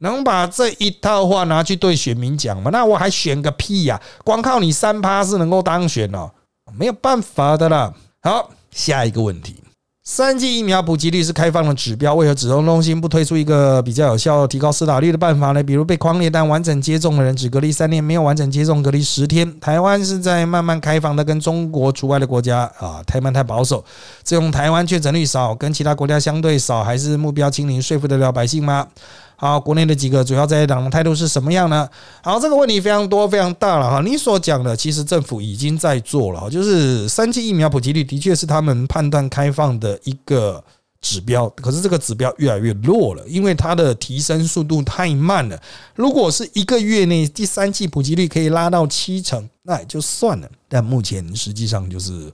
[0.00, 2.70] 能把这一套话拿去对选民讲吗？
[2.70, 3.98] 那我还选个屁呀！
[4.22, 6.30] 光靠你三趴是能够当选哦？
[6.76, 7.94] 没有办法的啦。
[8.20, 9.56] 好，下一个问题。
[10.02, 15.62] 三剂疫苗普及率是开放的指标，为何指挥中心不推出一个比较有效提高施打率的办法呢？
[15.62, 19.60] 比如被框列但完整接种的人只隔离三年，没有完整接种隔离十天。
[19.60, 23.84] 台湾是在慢慢开放的，跟中国除外的国家啊，太慢太保守。
[24.24, 28.86] 这种台湾确诊率少，跟其他国家相对少，还是目标清零说服得了百姓吗？
[29.40, 31.88] 好，国内的几个主要在党的态度是什么样呢？
[32.22, 34.02] 好，这个问题非常多，非常大了哈。
[34.04, 40.62] 你所讲的，其实政府已经在做了，就是三期疫苗普及率的确是他们判断开放的一个
[41.00, 45.60] 指标，可是这个指标越来越弱了，因为它的提升速度太慢了。
[45.94, 52.32] 如果是一个月内第三季普及率可以拉到七成，那也就算了，但目前实际上就是。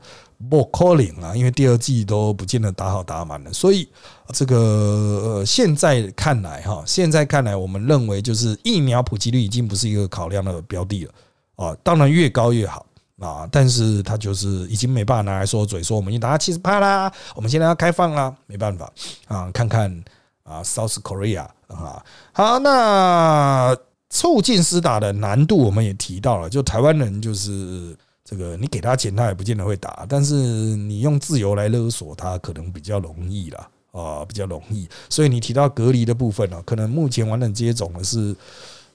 [0.50, 3.88] 不可能啊，因为第二季都不见得打好打满了，所以
[4.34, 11.12] 这个现在看来哈，现在看来，我们认为就是疫苗普及率已经不是一个考量的标的了
[11.56, 11.76] 啊。
[11.82, 12.84] 当然越高越好
[13.18, 18.92] 啊，但是他就是已经没办法拿来说嘴，说我们已经达到七十八啦，我们现在要开放啦，没办法
[19.28, 19.50] 啊。
[19.52, 20.04] 看看
[20.42, 23.76] 啊，South Korea 啊，好，那
[24.10, 27.96] 促进施打的难度我们也提到了，就台湾人就是。
[28.28, 34.88] 这个你给他钱，他也不见得会打，但是你用自由来勒索他，可能比较容易啦，啊，比较容易。
[35.08, 38.34] 所以你提到隔离的部分呢，可能目前完整接种的是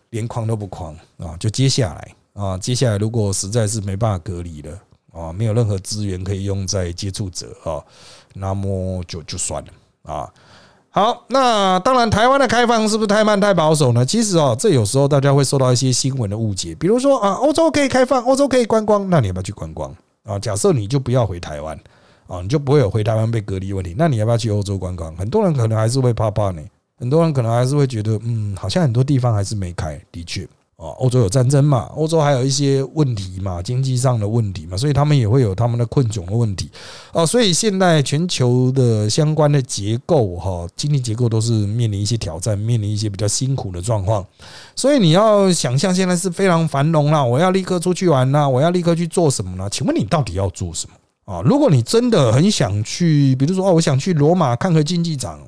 [0.10, 4.78] 连框都不框啊，就接下来啊，接下来如果实在是没办法隔离了
[5.14, 7.84] 啊，没有任何资源可以用在接触者啊，
[8.34, 10.30] 那么就就算了啊。
[10.94, 14.06] 好，那当然，台湾的开放是不是太慢太保守呢？
[14.06, 20.38] 其实哦，这有时候大家会受到一些新闻的误解，比如说啊，欧洲可以开放，欧洲可以观光，那你要不要去观光啊？
[20.38, 21.80] 假设你就不要回台湾
[22.28, 25.16] 啊，你就不会有回台湾被隔离问题，那你要不要去欧洲观光？
[25.16, 26.62] 很多人可能还是会怕怕呢，
[26.98, 30.46] 很多人可能还是会觉得，嗯，好像很多地方还是没开，的确
[30.82, 36.72] 啊，欧洲有战争嘛，欧洲还有一些问题嘛，经济上的问题嘛，所以他们也会有他们的困窘的问题
[37.14, 37.24] 啊。
[37.24, 44.26] 所以现在全球的相关的结构哈，经济结构都是面临一些挑战，面临一些比较辛苦的状况。
[44.76, 49.70] 所以你要想象现在是非常繁荣啦，我要立刻出去玩啦，我要立刻去做什么呢？
[49.70, 50.96] 请问你到底要做什么
[51.32, 51.44] 啊？
[51.46, 55.40] 如果你真的很想去，比如说哦，我想去罗马看个竞技场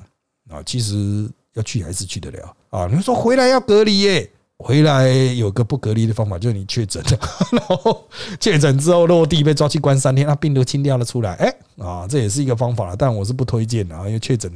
[0.48, 2.86] 啊，其实要去还是去得了啊？
[2.86, 4.30] 你说回来要隔离耶？
[4.64, 7.18] 回来有个不隔离的方法，就是你确诊了，
[7.52, 8.02] 然后
[8.40, 14.50] 确诊之后落地被抓去关三天，那病毒清掉了出来，哎啊，这也是一个方法了但我是不推荐的啊，因为确诊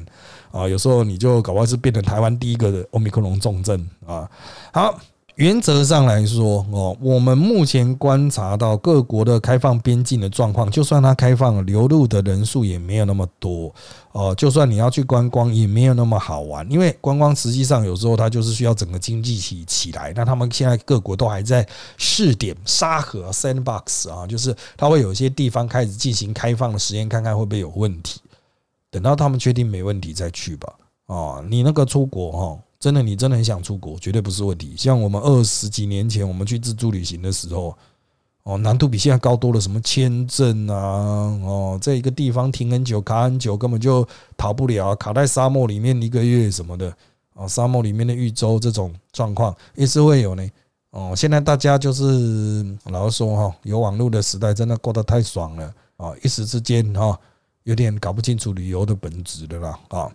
[0.51, 4.27] 啊，有时候你就搞不好是变成台湾第一个的欧米克戎重症啊。
[4.73, 4.99] 好。
[5.39, 13.73] 原则上来说，哦，我们目前观察到各国的开放边境的状况，就算它开放流入的人数也没有那么多，
[14.11, 20.13] 哦，就算你要去观光也没有那么好玩，因为观光实际上有时候它就是需要整个经济起起来。
[20.17, 21.65] 那他们现在各国都还在
[21.97, 28.21] 试点沙盒 sandbox 啊，就是它会有一些地方开始进行开放的实验，看看会不会有问题。
[28.91, 30.75] 等到他们确定没问题再去吧。
[31.07, 32.59] 哦，你那个出国哈。
[32.81, 34.75] 真的，你真的很想出国，绝对不是问题。
[34.77, 37.77] 像我们二十几年前我们去自助旅行的时候，
[38.45, 39.61] 哦，难度比现在高多了。
[39.61, 40.77] 什么签证啊，
[41.45, 44.07] 哦，在一个地方停很久、卡很久，根本就
[44.37, 46.97] 逃不了，卡在沙漠里面一个月什么的，
[47.35, 50.49] 哦，沙漠里面的绿洲这种状况也是会有呢。
[50.91, 56.13] 哦，现在大家就是老实说哈，有网络的时代，真的过得太爽了啊！
[56.23, 57.19] 一时之间哈，
[57.65, 60.11] 有点搞不清楚旅游的本质的啦啊。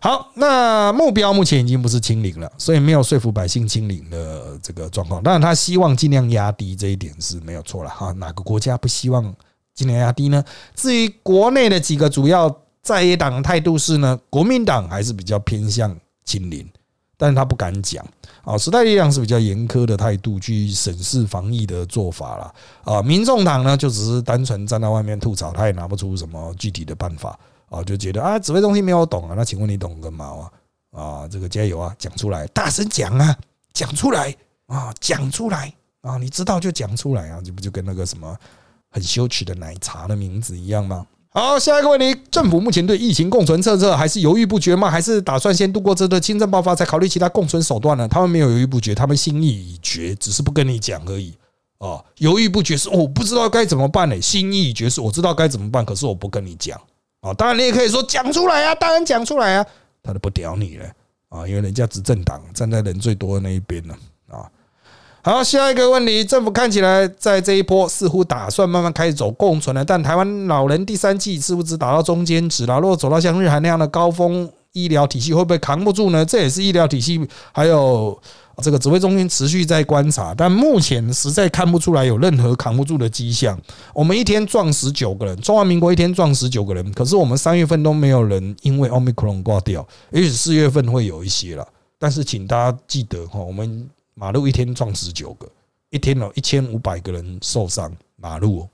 [0.00, 5.22] 好，那目标目前已经不是清零了，所以没有说服百姓清零的这个状况。
[5.22, 8.12] 当然，他希望尽量压低这一点是没有错了哈。
[8.12, 9.34] 哪个国家不希望
[9.74, 10.44] 尽量压低呢？
[10.74, 16.68] 至于国内的几个主要在野党态度是呢，国民党还是比较偏向清零，
[17.16, 18.06] 但是他不敢讲
[18.44, 18.56] 啊。
[18.56, 23.02] 时代力量是比较严苛的态度去审视防疫的做法了啊。
[23.02, 27.36] 民众党呢，就只是单纯站在外面吐槽，他也拿不出什么具体的办法。
[27.68, 30.50] 啊，就觉得啊，指挥中心没有懂啊，那请问你懂个毛啊？
[30.92, 33.36] 啊，这个加油啊，讲出来，大声讲啊，
[33.72, 34.34] 讲出来
[34.66, 38.36] 啊，讲出来啊，你知道就讲出来啊，这不就跟那个什么
[38.90, 41.06] 很羞耻的奶茶的名字一样吗？
[41.30, 44.90] 好，下一个问题，政府目前对疫情共存政策还是犹豫不决吗？
[44.90, 48.08] 还是打算先度过这个轻症爆发，再考虑其他共存手段呢？
[48.08, 51.34] 他们没有犹豫不决，他们心意已决，只是不跟你讲而已。
[51.76, 56.80] 啊，犹豫不决是我不知道该怎么办呢，心意已决是我知道该怎么办，可是我不跟你讲。
[57.26, 59.66] 啊，当然你也可以说讲出来啊，当然讲出来啊，
[60.02, 60.86] 他都不屌你了
[61.28, 63.94] 啊，因为人家执政党站在人最多的那一边呢
[64.30, 64.46] 啊。
[65.22, 72.78] 好，下一个问题，政府看起来在这一波似乎打算慢慢开始走共存了，但台湾老人第三季是不是打到中间值了？
[72.78, 76.24] 如果走到像日韩那样的高峰，医疗体系会不会扛不住呢？
[76.24, 78.16] 这也是医疗体系还有。
[78.62, 83.60] 这个指挥中心持续在观察，但目前实在看不出来有任何扛不住的迹象。
[83.92, 91.66] 我们一天撞十九个人，中华民国一天撞十九个人，可是我们三月份都没有人因为奥密克戎挂掉，也许四月份会有一些了。
[91.98, 95.46] 但是请大家记得哈，我们马路一天撞十九个，
[95.90, 98.66] 一天有一千五百个人受伤，马路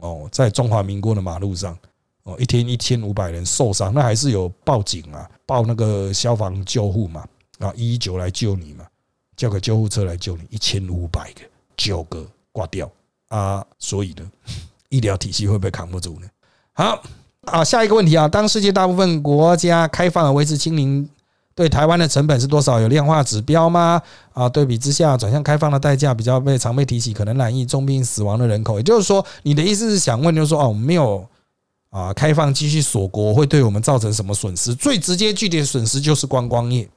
[0.00, 1.78] 哦，在中华民国的马路上
[2.24, 7.24] 哦，一天一千五百人受伤，那还是有报警啊，报那个消防救护嘛，
[7.60, 8.84] 啊，一一九来救你嘛。
[9.38, 11.42] 叫个救护车来救你，一千五百个，
[11.76, 12.90] 九个挂掉
[13.28, 13.64] 啊！
[13.78, 14.28] 所以呢，
[14.90, 16.26] 医疗体系会不会扛不住呢？
[16.72, 17.00] 好
[17.42, 21.08] 啊，下一个问题啊，当世界大部分国家开放而维持清零，
[21.54, 22.80] 对台湾的成本是多少？
[22.80, 24.02] 有量化指标吗？
[24.32, 28.78] 啊，对比之下，转向开放的代价比较被常被提起，可能染疫、重病、死亡的人口。
[28.78, 31.24] 也就是说，你的意思是想问，就是说，哦，没有
[31.90, 34.74] 啊，开放继续锁国会对我们造成什么损失？
[34.74, 36.88] 最直接、具体的损失就是观光业。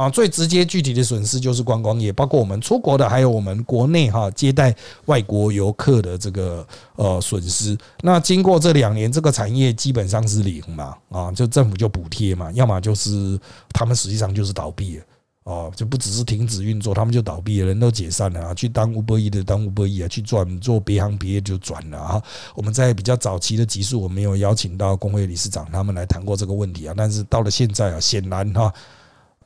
[0.00, 4.74] 啊，最直接具体的损失就是观光业，包括我们出国的，还有我们国内哈接待
[5.04, 7.76] 外国游客的这个呃损失。
[8.00, 13.38] 那经过这两年，这个产业基本上是零嘛，啊，就政府就补贴嘛，要么就是
[13.74, 15.04] 他们实际上就是倒闭了，
[15.42, 22.22] 哦，就不只是停止运作，他们就倒闭了，人都解散了啊，去当五百亿的当五百亿啊，去转做别行别业就转了啊。
[22.54, 28.72] 我们在比较早期的集数，我没有邀请到工会理事长他们来谈过这个问题啊，但是到了现在啊，显然哈。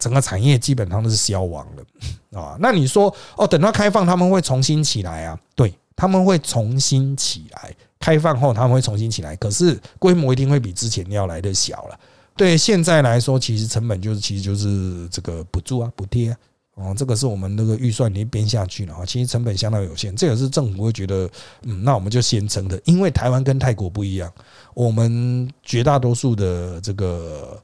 [0.04, 1.82] 整个产业基本上都是消亡了
[2.38, 2.58] 啊！
[2.60, 5.40] 那你说哦，等到开放他们会重新起来啊？
[5.56, 7.74] 对，他们会重新起来。
[7.98, 11.98] 开放后他们会重新起来，可是规模一定会比之前要来的小了。
[12.36, 16.36] 对现在来说，其实成本就是其实就是这个补助啊、补贴啊，
[16.74, 19.06] 哦，这个是我们那个预算你编下去了啊。
[19.06, 21.26] 其实成本相当有限，这也是政府会觉得，
[21.62, 24.30] 嗯，那我们就先撑的，因为台湾跟泰国不一样，
[24.74, 27.58] 我们绝大多数的这个。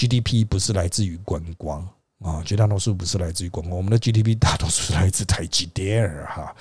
[0.00, 1.86] GDP 不是来自于观光
[2.24, 6.54] 啊，绝大多数不是来自于观光，我们的 GDP 大多数是来自台积电哈。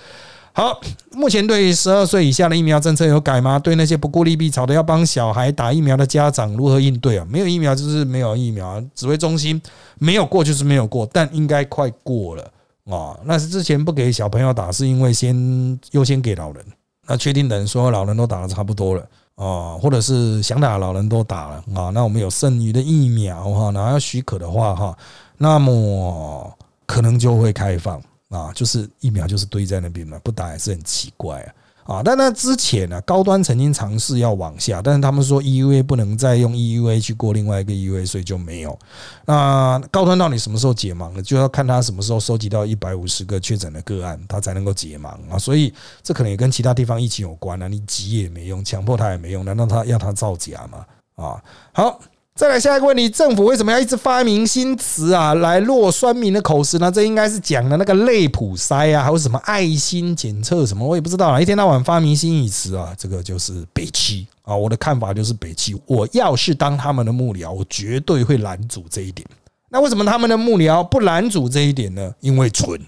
[0.52, 0.82] 好，
[1.14, 3.58] 目前对十二岁以下的疫苗政策有改吗？
[3.58, 7.26] 对那些不顾利弊吵的要帮小孩打疫苗的家长如何应对啊？
[7.30, 9.62] 没有疫苗就是没有疫苗，指挥中心
[10.00, 12.44] 没有过就是没有过，但应该快过了
[12.86, 13.18] 啊。
[13.24, 16.66] 那是之前不给小朋友打，是因为先优先给老人。
[17.08, 19.08] 那确定等说老人都打的差不多了
[19.40, 24.98] 哦，或者是想打老人都打了啊，那我们有剩余的疫苗哈，然后要许可的话哈，
[25.38, 28.02] 那么可能就会开放。
[28.30, 31.50] 啊，就是疫苗就是堆在那边嘛，不打也是很奇怪啊。
[31.90, 38.78] 啊，但那之前呢，高端曾经尝试要往下，但是他们说 EUA 不能再用 EUA 去过另外一个 EUA，所以就没有。
[39.26, 41.22] 那高端到底什么时候解盲呢？
[41.24, 45.40] 就要看他什么时候收集到一百五十个确诊的个案，他才能够解盲啊。
[45.40, 45.74] 所以
[46.04, 47.68] 这可能也跟其他地方疫情有关啊。
[47.68, 50.86] 你急也没用，强迫他也没用，难道他要他造假吗？
[51.16, 51.42] 啊，
[51.74, 52.00] 好。
[52.40, 56.90] 再来下一个问题，政府为什么要一直发明新词啊，来落酸民的口实呢？
[56.90, 61.42] 这应该是讲的那个类普筛啊，还有什么爱心检测什么，我也不知道啊。
[61.42, 64.56] 一天到晚发明新语词啊，这个就是北七啊。
[64.56, 65.76] 我的看法就是北七。
[65.86, 69.28] 我要是当他们的幕僚，我绝对会拦阻这一点。
[69.68, 72.10] 那为什么他们的幕僚不拦阻这一点呢？
[72.22, 72.80] 因为蠢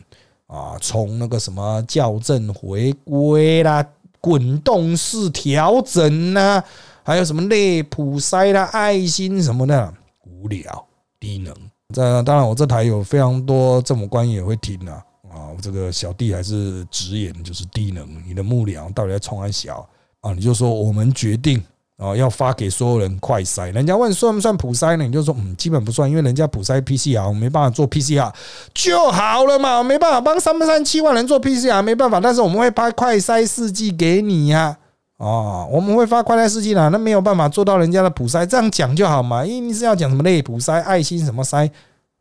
[0.48, 3.86] 啊，从那个什么校正回归啦，
[4.22, 6.64] 滚动式调整呐。
[7.04, 9.94] 还有什么类普筛啦、爱心什么的，
[10.26, 10.86] 无聊、
[11.20, 11.54] 低能。
[11.94, 15.04] 这当然，我这台有非常多政府官员也会听啊。
[15.30, 18.06] 啊，这个小弟还是直言，就是低能。
[18.28, 19.88] 你的幕僚到底在冲安小
[20.20, 20.34] 啊？
[20.34, 21.62] 你就说我们决定
[21.98, 23.74] 啊，要发给所有人快筛。
[23.74, 25.06] 人家问算不算普筛呢？
[25.06, 28.30] 你就说嗯，基本不算，因为人家普筛 PCR，我没办法做 PCR
[28.74, 29.82] 就好了嘛。
[29.82, 32.20] 没办法帮三百三七万人做 PCR，没办法。
[32.20, 34.78] 但是我们会发快筛试剂给你呀。
[35.22, 39.46] 哦，我们会发快筛试剂啦，那没有办法做到人家的普筛，这样讲就好嘛？
[39.46, 41.70] 因为你是要讲什么类普筛、爱心什么筛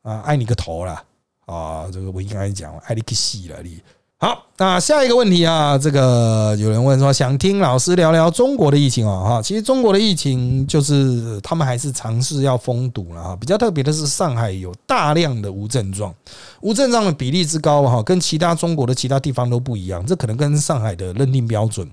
[0.03, 0.20] 啊？
[0.20, 1.03] 爱你个头啦！
[1.46, 3.80] 啊，这个我应该讲爱你个戏了你。
[4.18, 13.34] 好，那下一个问题啊，这个有人问说，想听老师聊聊中国的疫情啊，哈，其实中国的疫情就是他们还是尝试要封堵了哈。
[13.40, 16.14] 比较特别的是，上海有大量的无症状，
[16.61, 21.90] 无症状的比例之高哈，跟其他中国的其他地方都不一样，这可能跟上海的认定标准。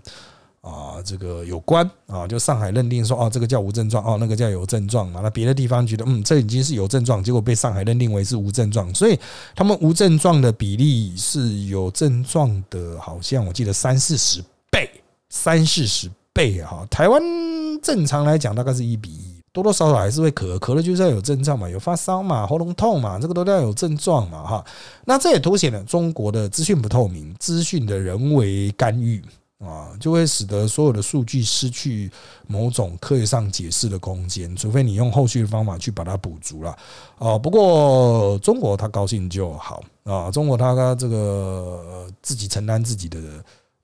[0.61, 5.21] 啊，这个有关啊，就上海认定说，哦，这个叫无症状，哦，那个叫有症状嘛。
[5.23, 9.17] 那别的地方觉得，嗯，这已经是有症状，结果被上海认定为是无症状，所以
[9.55, 14.89] 他们无症状的比例是有症状的，好像我记得三四十倍，
[15.29, 16.85] 三四十倍哈。
[16.89, 17.21] 台湾
[17.81, 24.65] 正常来讲大概是一比一，多多少少还是会咳，咳了就是要有症状嘛，有发烧嘛，喉咙痛嘛，这个都要有症状嘛，哈。
[25.05, 29.23] 那这也凸显了中国的资讯不透明，资讯的人为干预。
[29.59, 32.11] 啊，就会使得所有的数据失去
[32.45, 36.77] 某种科学上解释的空间，除非你用后续的方法去把它补足了。
[37.17, 43.19] 啊，不过中国他高兴就好啊，中国他这个自己承担自己的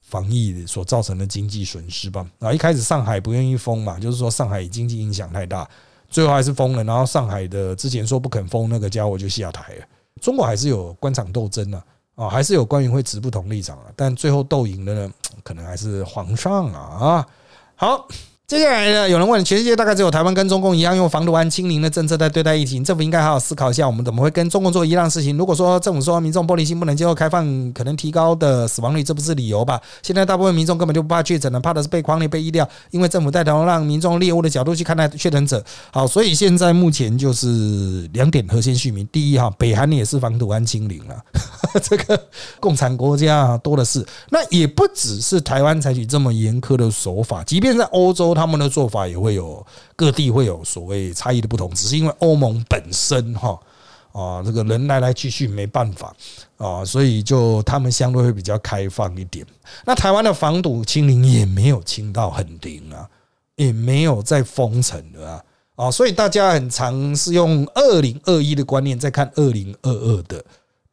[0.02, 2.24] 防疫所造成的经济损失吧。
[2.38, 5.68] 啊，一开始上海不愿意封嘛，就是说上海经济影响太大，
[6.08, 6.84] 最后还是封了。
[6.84, 9.86] 然后上海的之前说不肯封那个家伙就下台了。
[10.22, 11.84] 中国还是有官场斗争啊。
[12.16, 17.28] 哦，还是有官员会持不同立场啊，但最后斗赢的呢，可能还是皇上啊啊，
[17.76, 18.08] 好。
[18.46, 25.38] 接下来呢，有人问：全世界大概只有台湾跟中共一样用防毒安清零的政策在对待疫情，政府应该好好思考一下，我们怎么会跟中共做一样事情？
[25.38, 29.82] 如果说政府说民众玻璃心不能接受开放，可能提高的死亡率，这不是理由吧？
[30.02, 35.64] 现在大部分民众根本就不怕确诊了，怕的是被框列、被医疗，因为政府带头让民众猎物的角度去看待确诊者。
[35.90, 41.16] 好，所以现在目前就是两点核心续名：第一，哈，北韩也是防毒安清零了，
[41.82, 42.22] 这个
[42.60, 44.06] 共产国家多的是。
[44.30, 49.66] 那也不只是台湾采取这么严苛的手法，即便在欧洲，他们的做法也会有
[49.96, 53.60] 各地会有所谓差异的不同，只是因为欧盟本身哈
[54.12, 56.16] 啊，这个人来来去去没办法
[56.58, 59.46] 啊，所以就他们相对会比较开放一点。
[59.86, 63.10] 那台湾的防堵清零也没有清到很零啊，
[63.56, 65.44] 也没有在封城的啊
[65.76, 70.44] 啊，所以大家很常是用二零二一的观念在看二零二二的。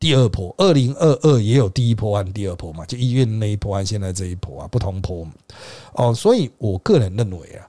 [0.00, 5.28] 第二波，二零二二也有第一波和第二波嘛，就医院那一波和现在这一波啊，不同波
[5.92, 7.68] 哦，所以我个人认为啊，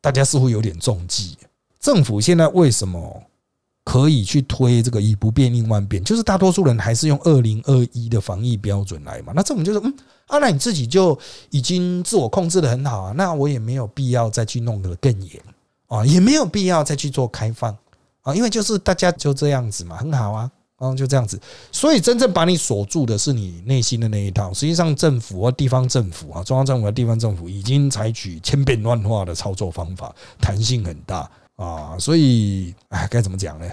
[0.00, 1.38] 大家似乎有点中计。
[1.78, 3.22] 政府现在为什么
[3.84, 6.02] 可以去推这个以不变应万变？
[6.02, 9.32] 就是大多数人还是用二零二一的防疫标准来嘛。
[9.34, 9.94] 那政府就说，嗯，
[10.26, 11.16] 啊，那你自己就
[11.50, 15.40] 已经自我控制的很好啊，那我也没有必要再去弄得更严
[15.86, 17.76] 啊，也没有必要再去做开放
[18.22, 20.50] 啊，因为就是大家就这样子嘛，很好啊。
[20.82, 21.38] 嗯，就这样子，
[21.70, 24.52] 所以真正把你锁住的是你内心的那一套。
[24.54, 31.96] 实际上，政府或地方政府啊，中央政府和地方政府已经采取千变万化的操作方法，弹性很大啊。
[31.98, 33.66] 所以，哎，该怎么讲呢？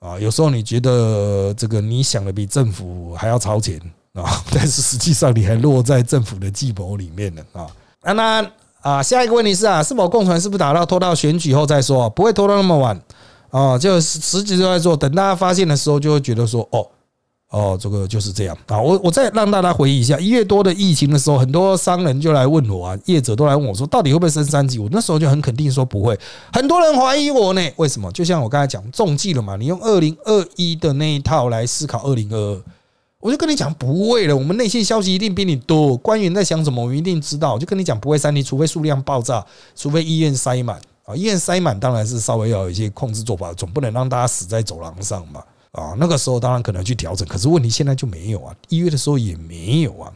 [0.00, 0.18] 啊。
[0.18, 3.80] 有时候你觉得这个你想的比政府还要超前
[4.14, 7.66] 啊， 但是实际上你还落在政府的计谋里面了啊。
[8.02, 13.00] 那，那啊，下一个问题是啊，是否共存是不是打到拖到选举后再说，不会拖到那么晚
[13.50, 13.78] 啊？
[13.78, 16.86] 就实际都在做，等大家发现的时候，就会觉得说哦。
[17.52, 18.80] 哦，这个就是这样啊！
[18.80, 24.78] 我我再让大家回忆一下，一月多的疫情的时候，很多商人就来问我啊，业者都来问我说，到底会不会升三级？
[24.78, 26.16] 我那时候就很肯定说不会。
[26.52, 28.08] 很多人怀疑我呢，为什么？
[28.12, 32.62] 就像我刚才讲中计了嘛，你用二零二一的那一套来思考二零二二，
[33.18, 34.36] 我就跟你讲不会了。
[34.36, 37.54] 我们内线消息一定比你多，官员在想什么，我们一定知道。
[37.54, 39.44] 我就跟你讲不会三级，除非数量爆炸，
[39.74, 40.80] 除非医院塞满
[41.14, 45.42] 医院塞满当然是稍微要有一些控制做法，总不能让大家死在走廊上嘛。
[45.72, 50.12] 啊，那个时候当然可能去调整，可是问题现在就没有啊，一月的时候也没有啊。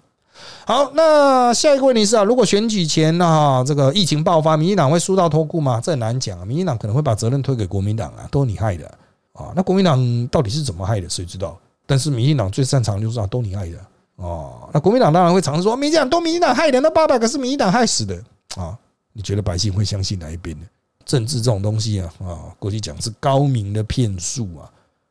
[0.66, 5.80] 好，那下一个问题是啊，如果选举前啊，这个疫情爆发，民进党会输到脱裤吗？
[5.80, 8.86] 这很难讲啊，民进党可能会把责任推给国民党啊，都是你害的
[9.32, 9.52] 啊。
[9.54, 11.08] 那国民党到底是怎么害的？
[11.08, 11.56] 谁知道？
[11.86, 13.78] 但是民进党最擅长就是啊，都你害的
[14.16, 14.68] 哦。
[14.72, 18.20] 那国民党当然会尝试说，民进党都民进党害的，那八百个是民进党害死的
[18.56, 18.76] 啊。
[19.12, 20.66] 你觉得百姓会相信哪一边呢？
[21.04, 24.70] 政治这种东西啊啊，过去讲是高明的骗术啊。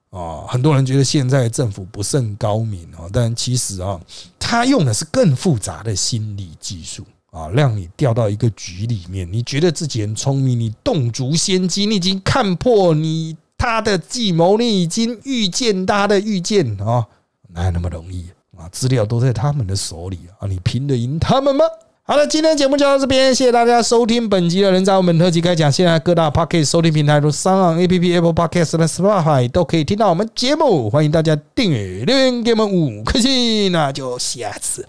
[0.09, 3.99] 啊，很多人觉得现在政府不甚高明啊，但其实啊，
[4.37, 9.27] 他用的是更复杂的心理技术啊，让你掉到一个局里面。
[9.33, 17.07] 你觉得自己很聪明，你洞烛先机，你已经看破你他的计谋，你已经预见他的预见啊，
[17.47, 18.69] 哪有那么容易啊？
[18.71, 21.65] 资料都在他们的手里啊，你拼得赢他们吗？
[22.05, 25.71] 好了，今天节目就到这边，谢谢大家收听本集的人在我们特辑开讲。
[25.71, 34.85] 现在各大 p o c k e t 收听平台如三浪 A P P、Apple Podcast 和 Spotify 都可以听到我们节目，欢迎大家订阅、留言给我们五颗星，那就下次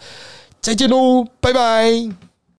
[0.61, 2.34] 再见喽，拜拜。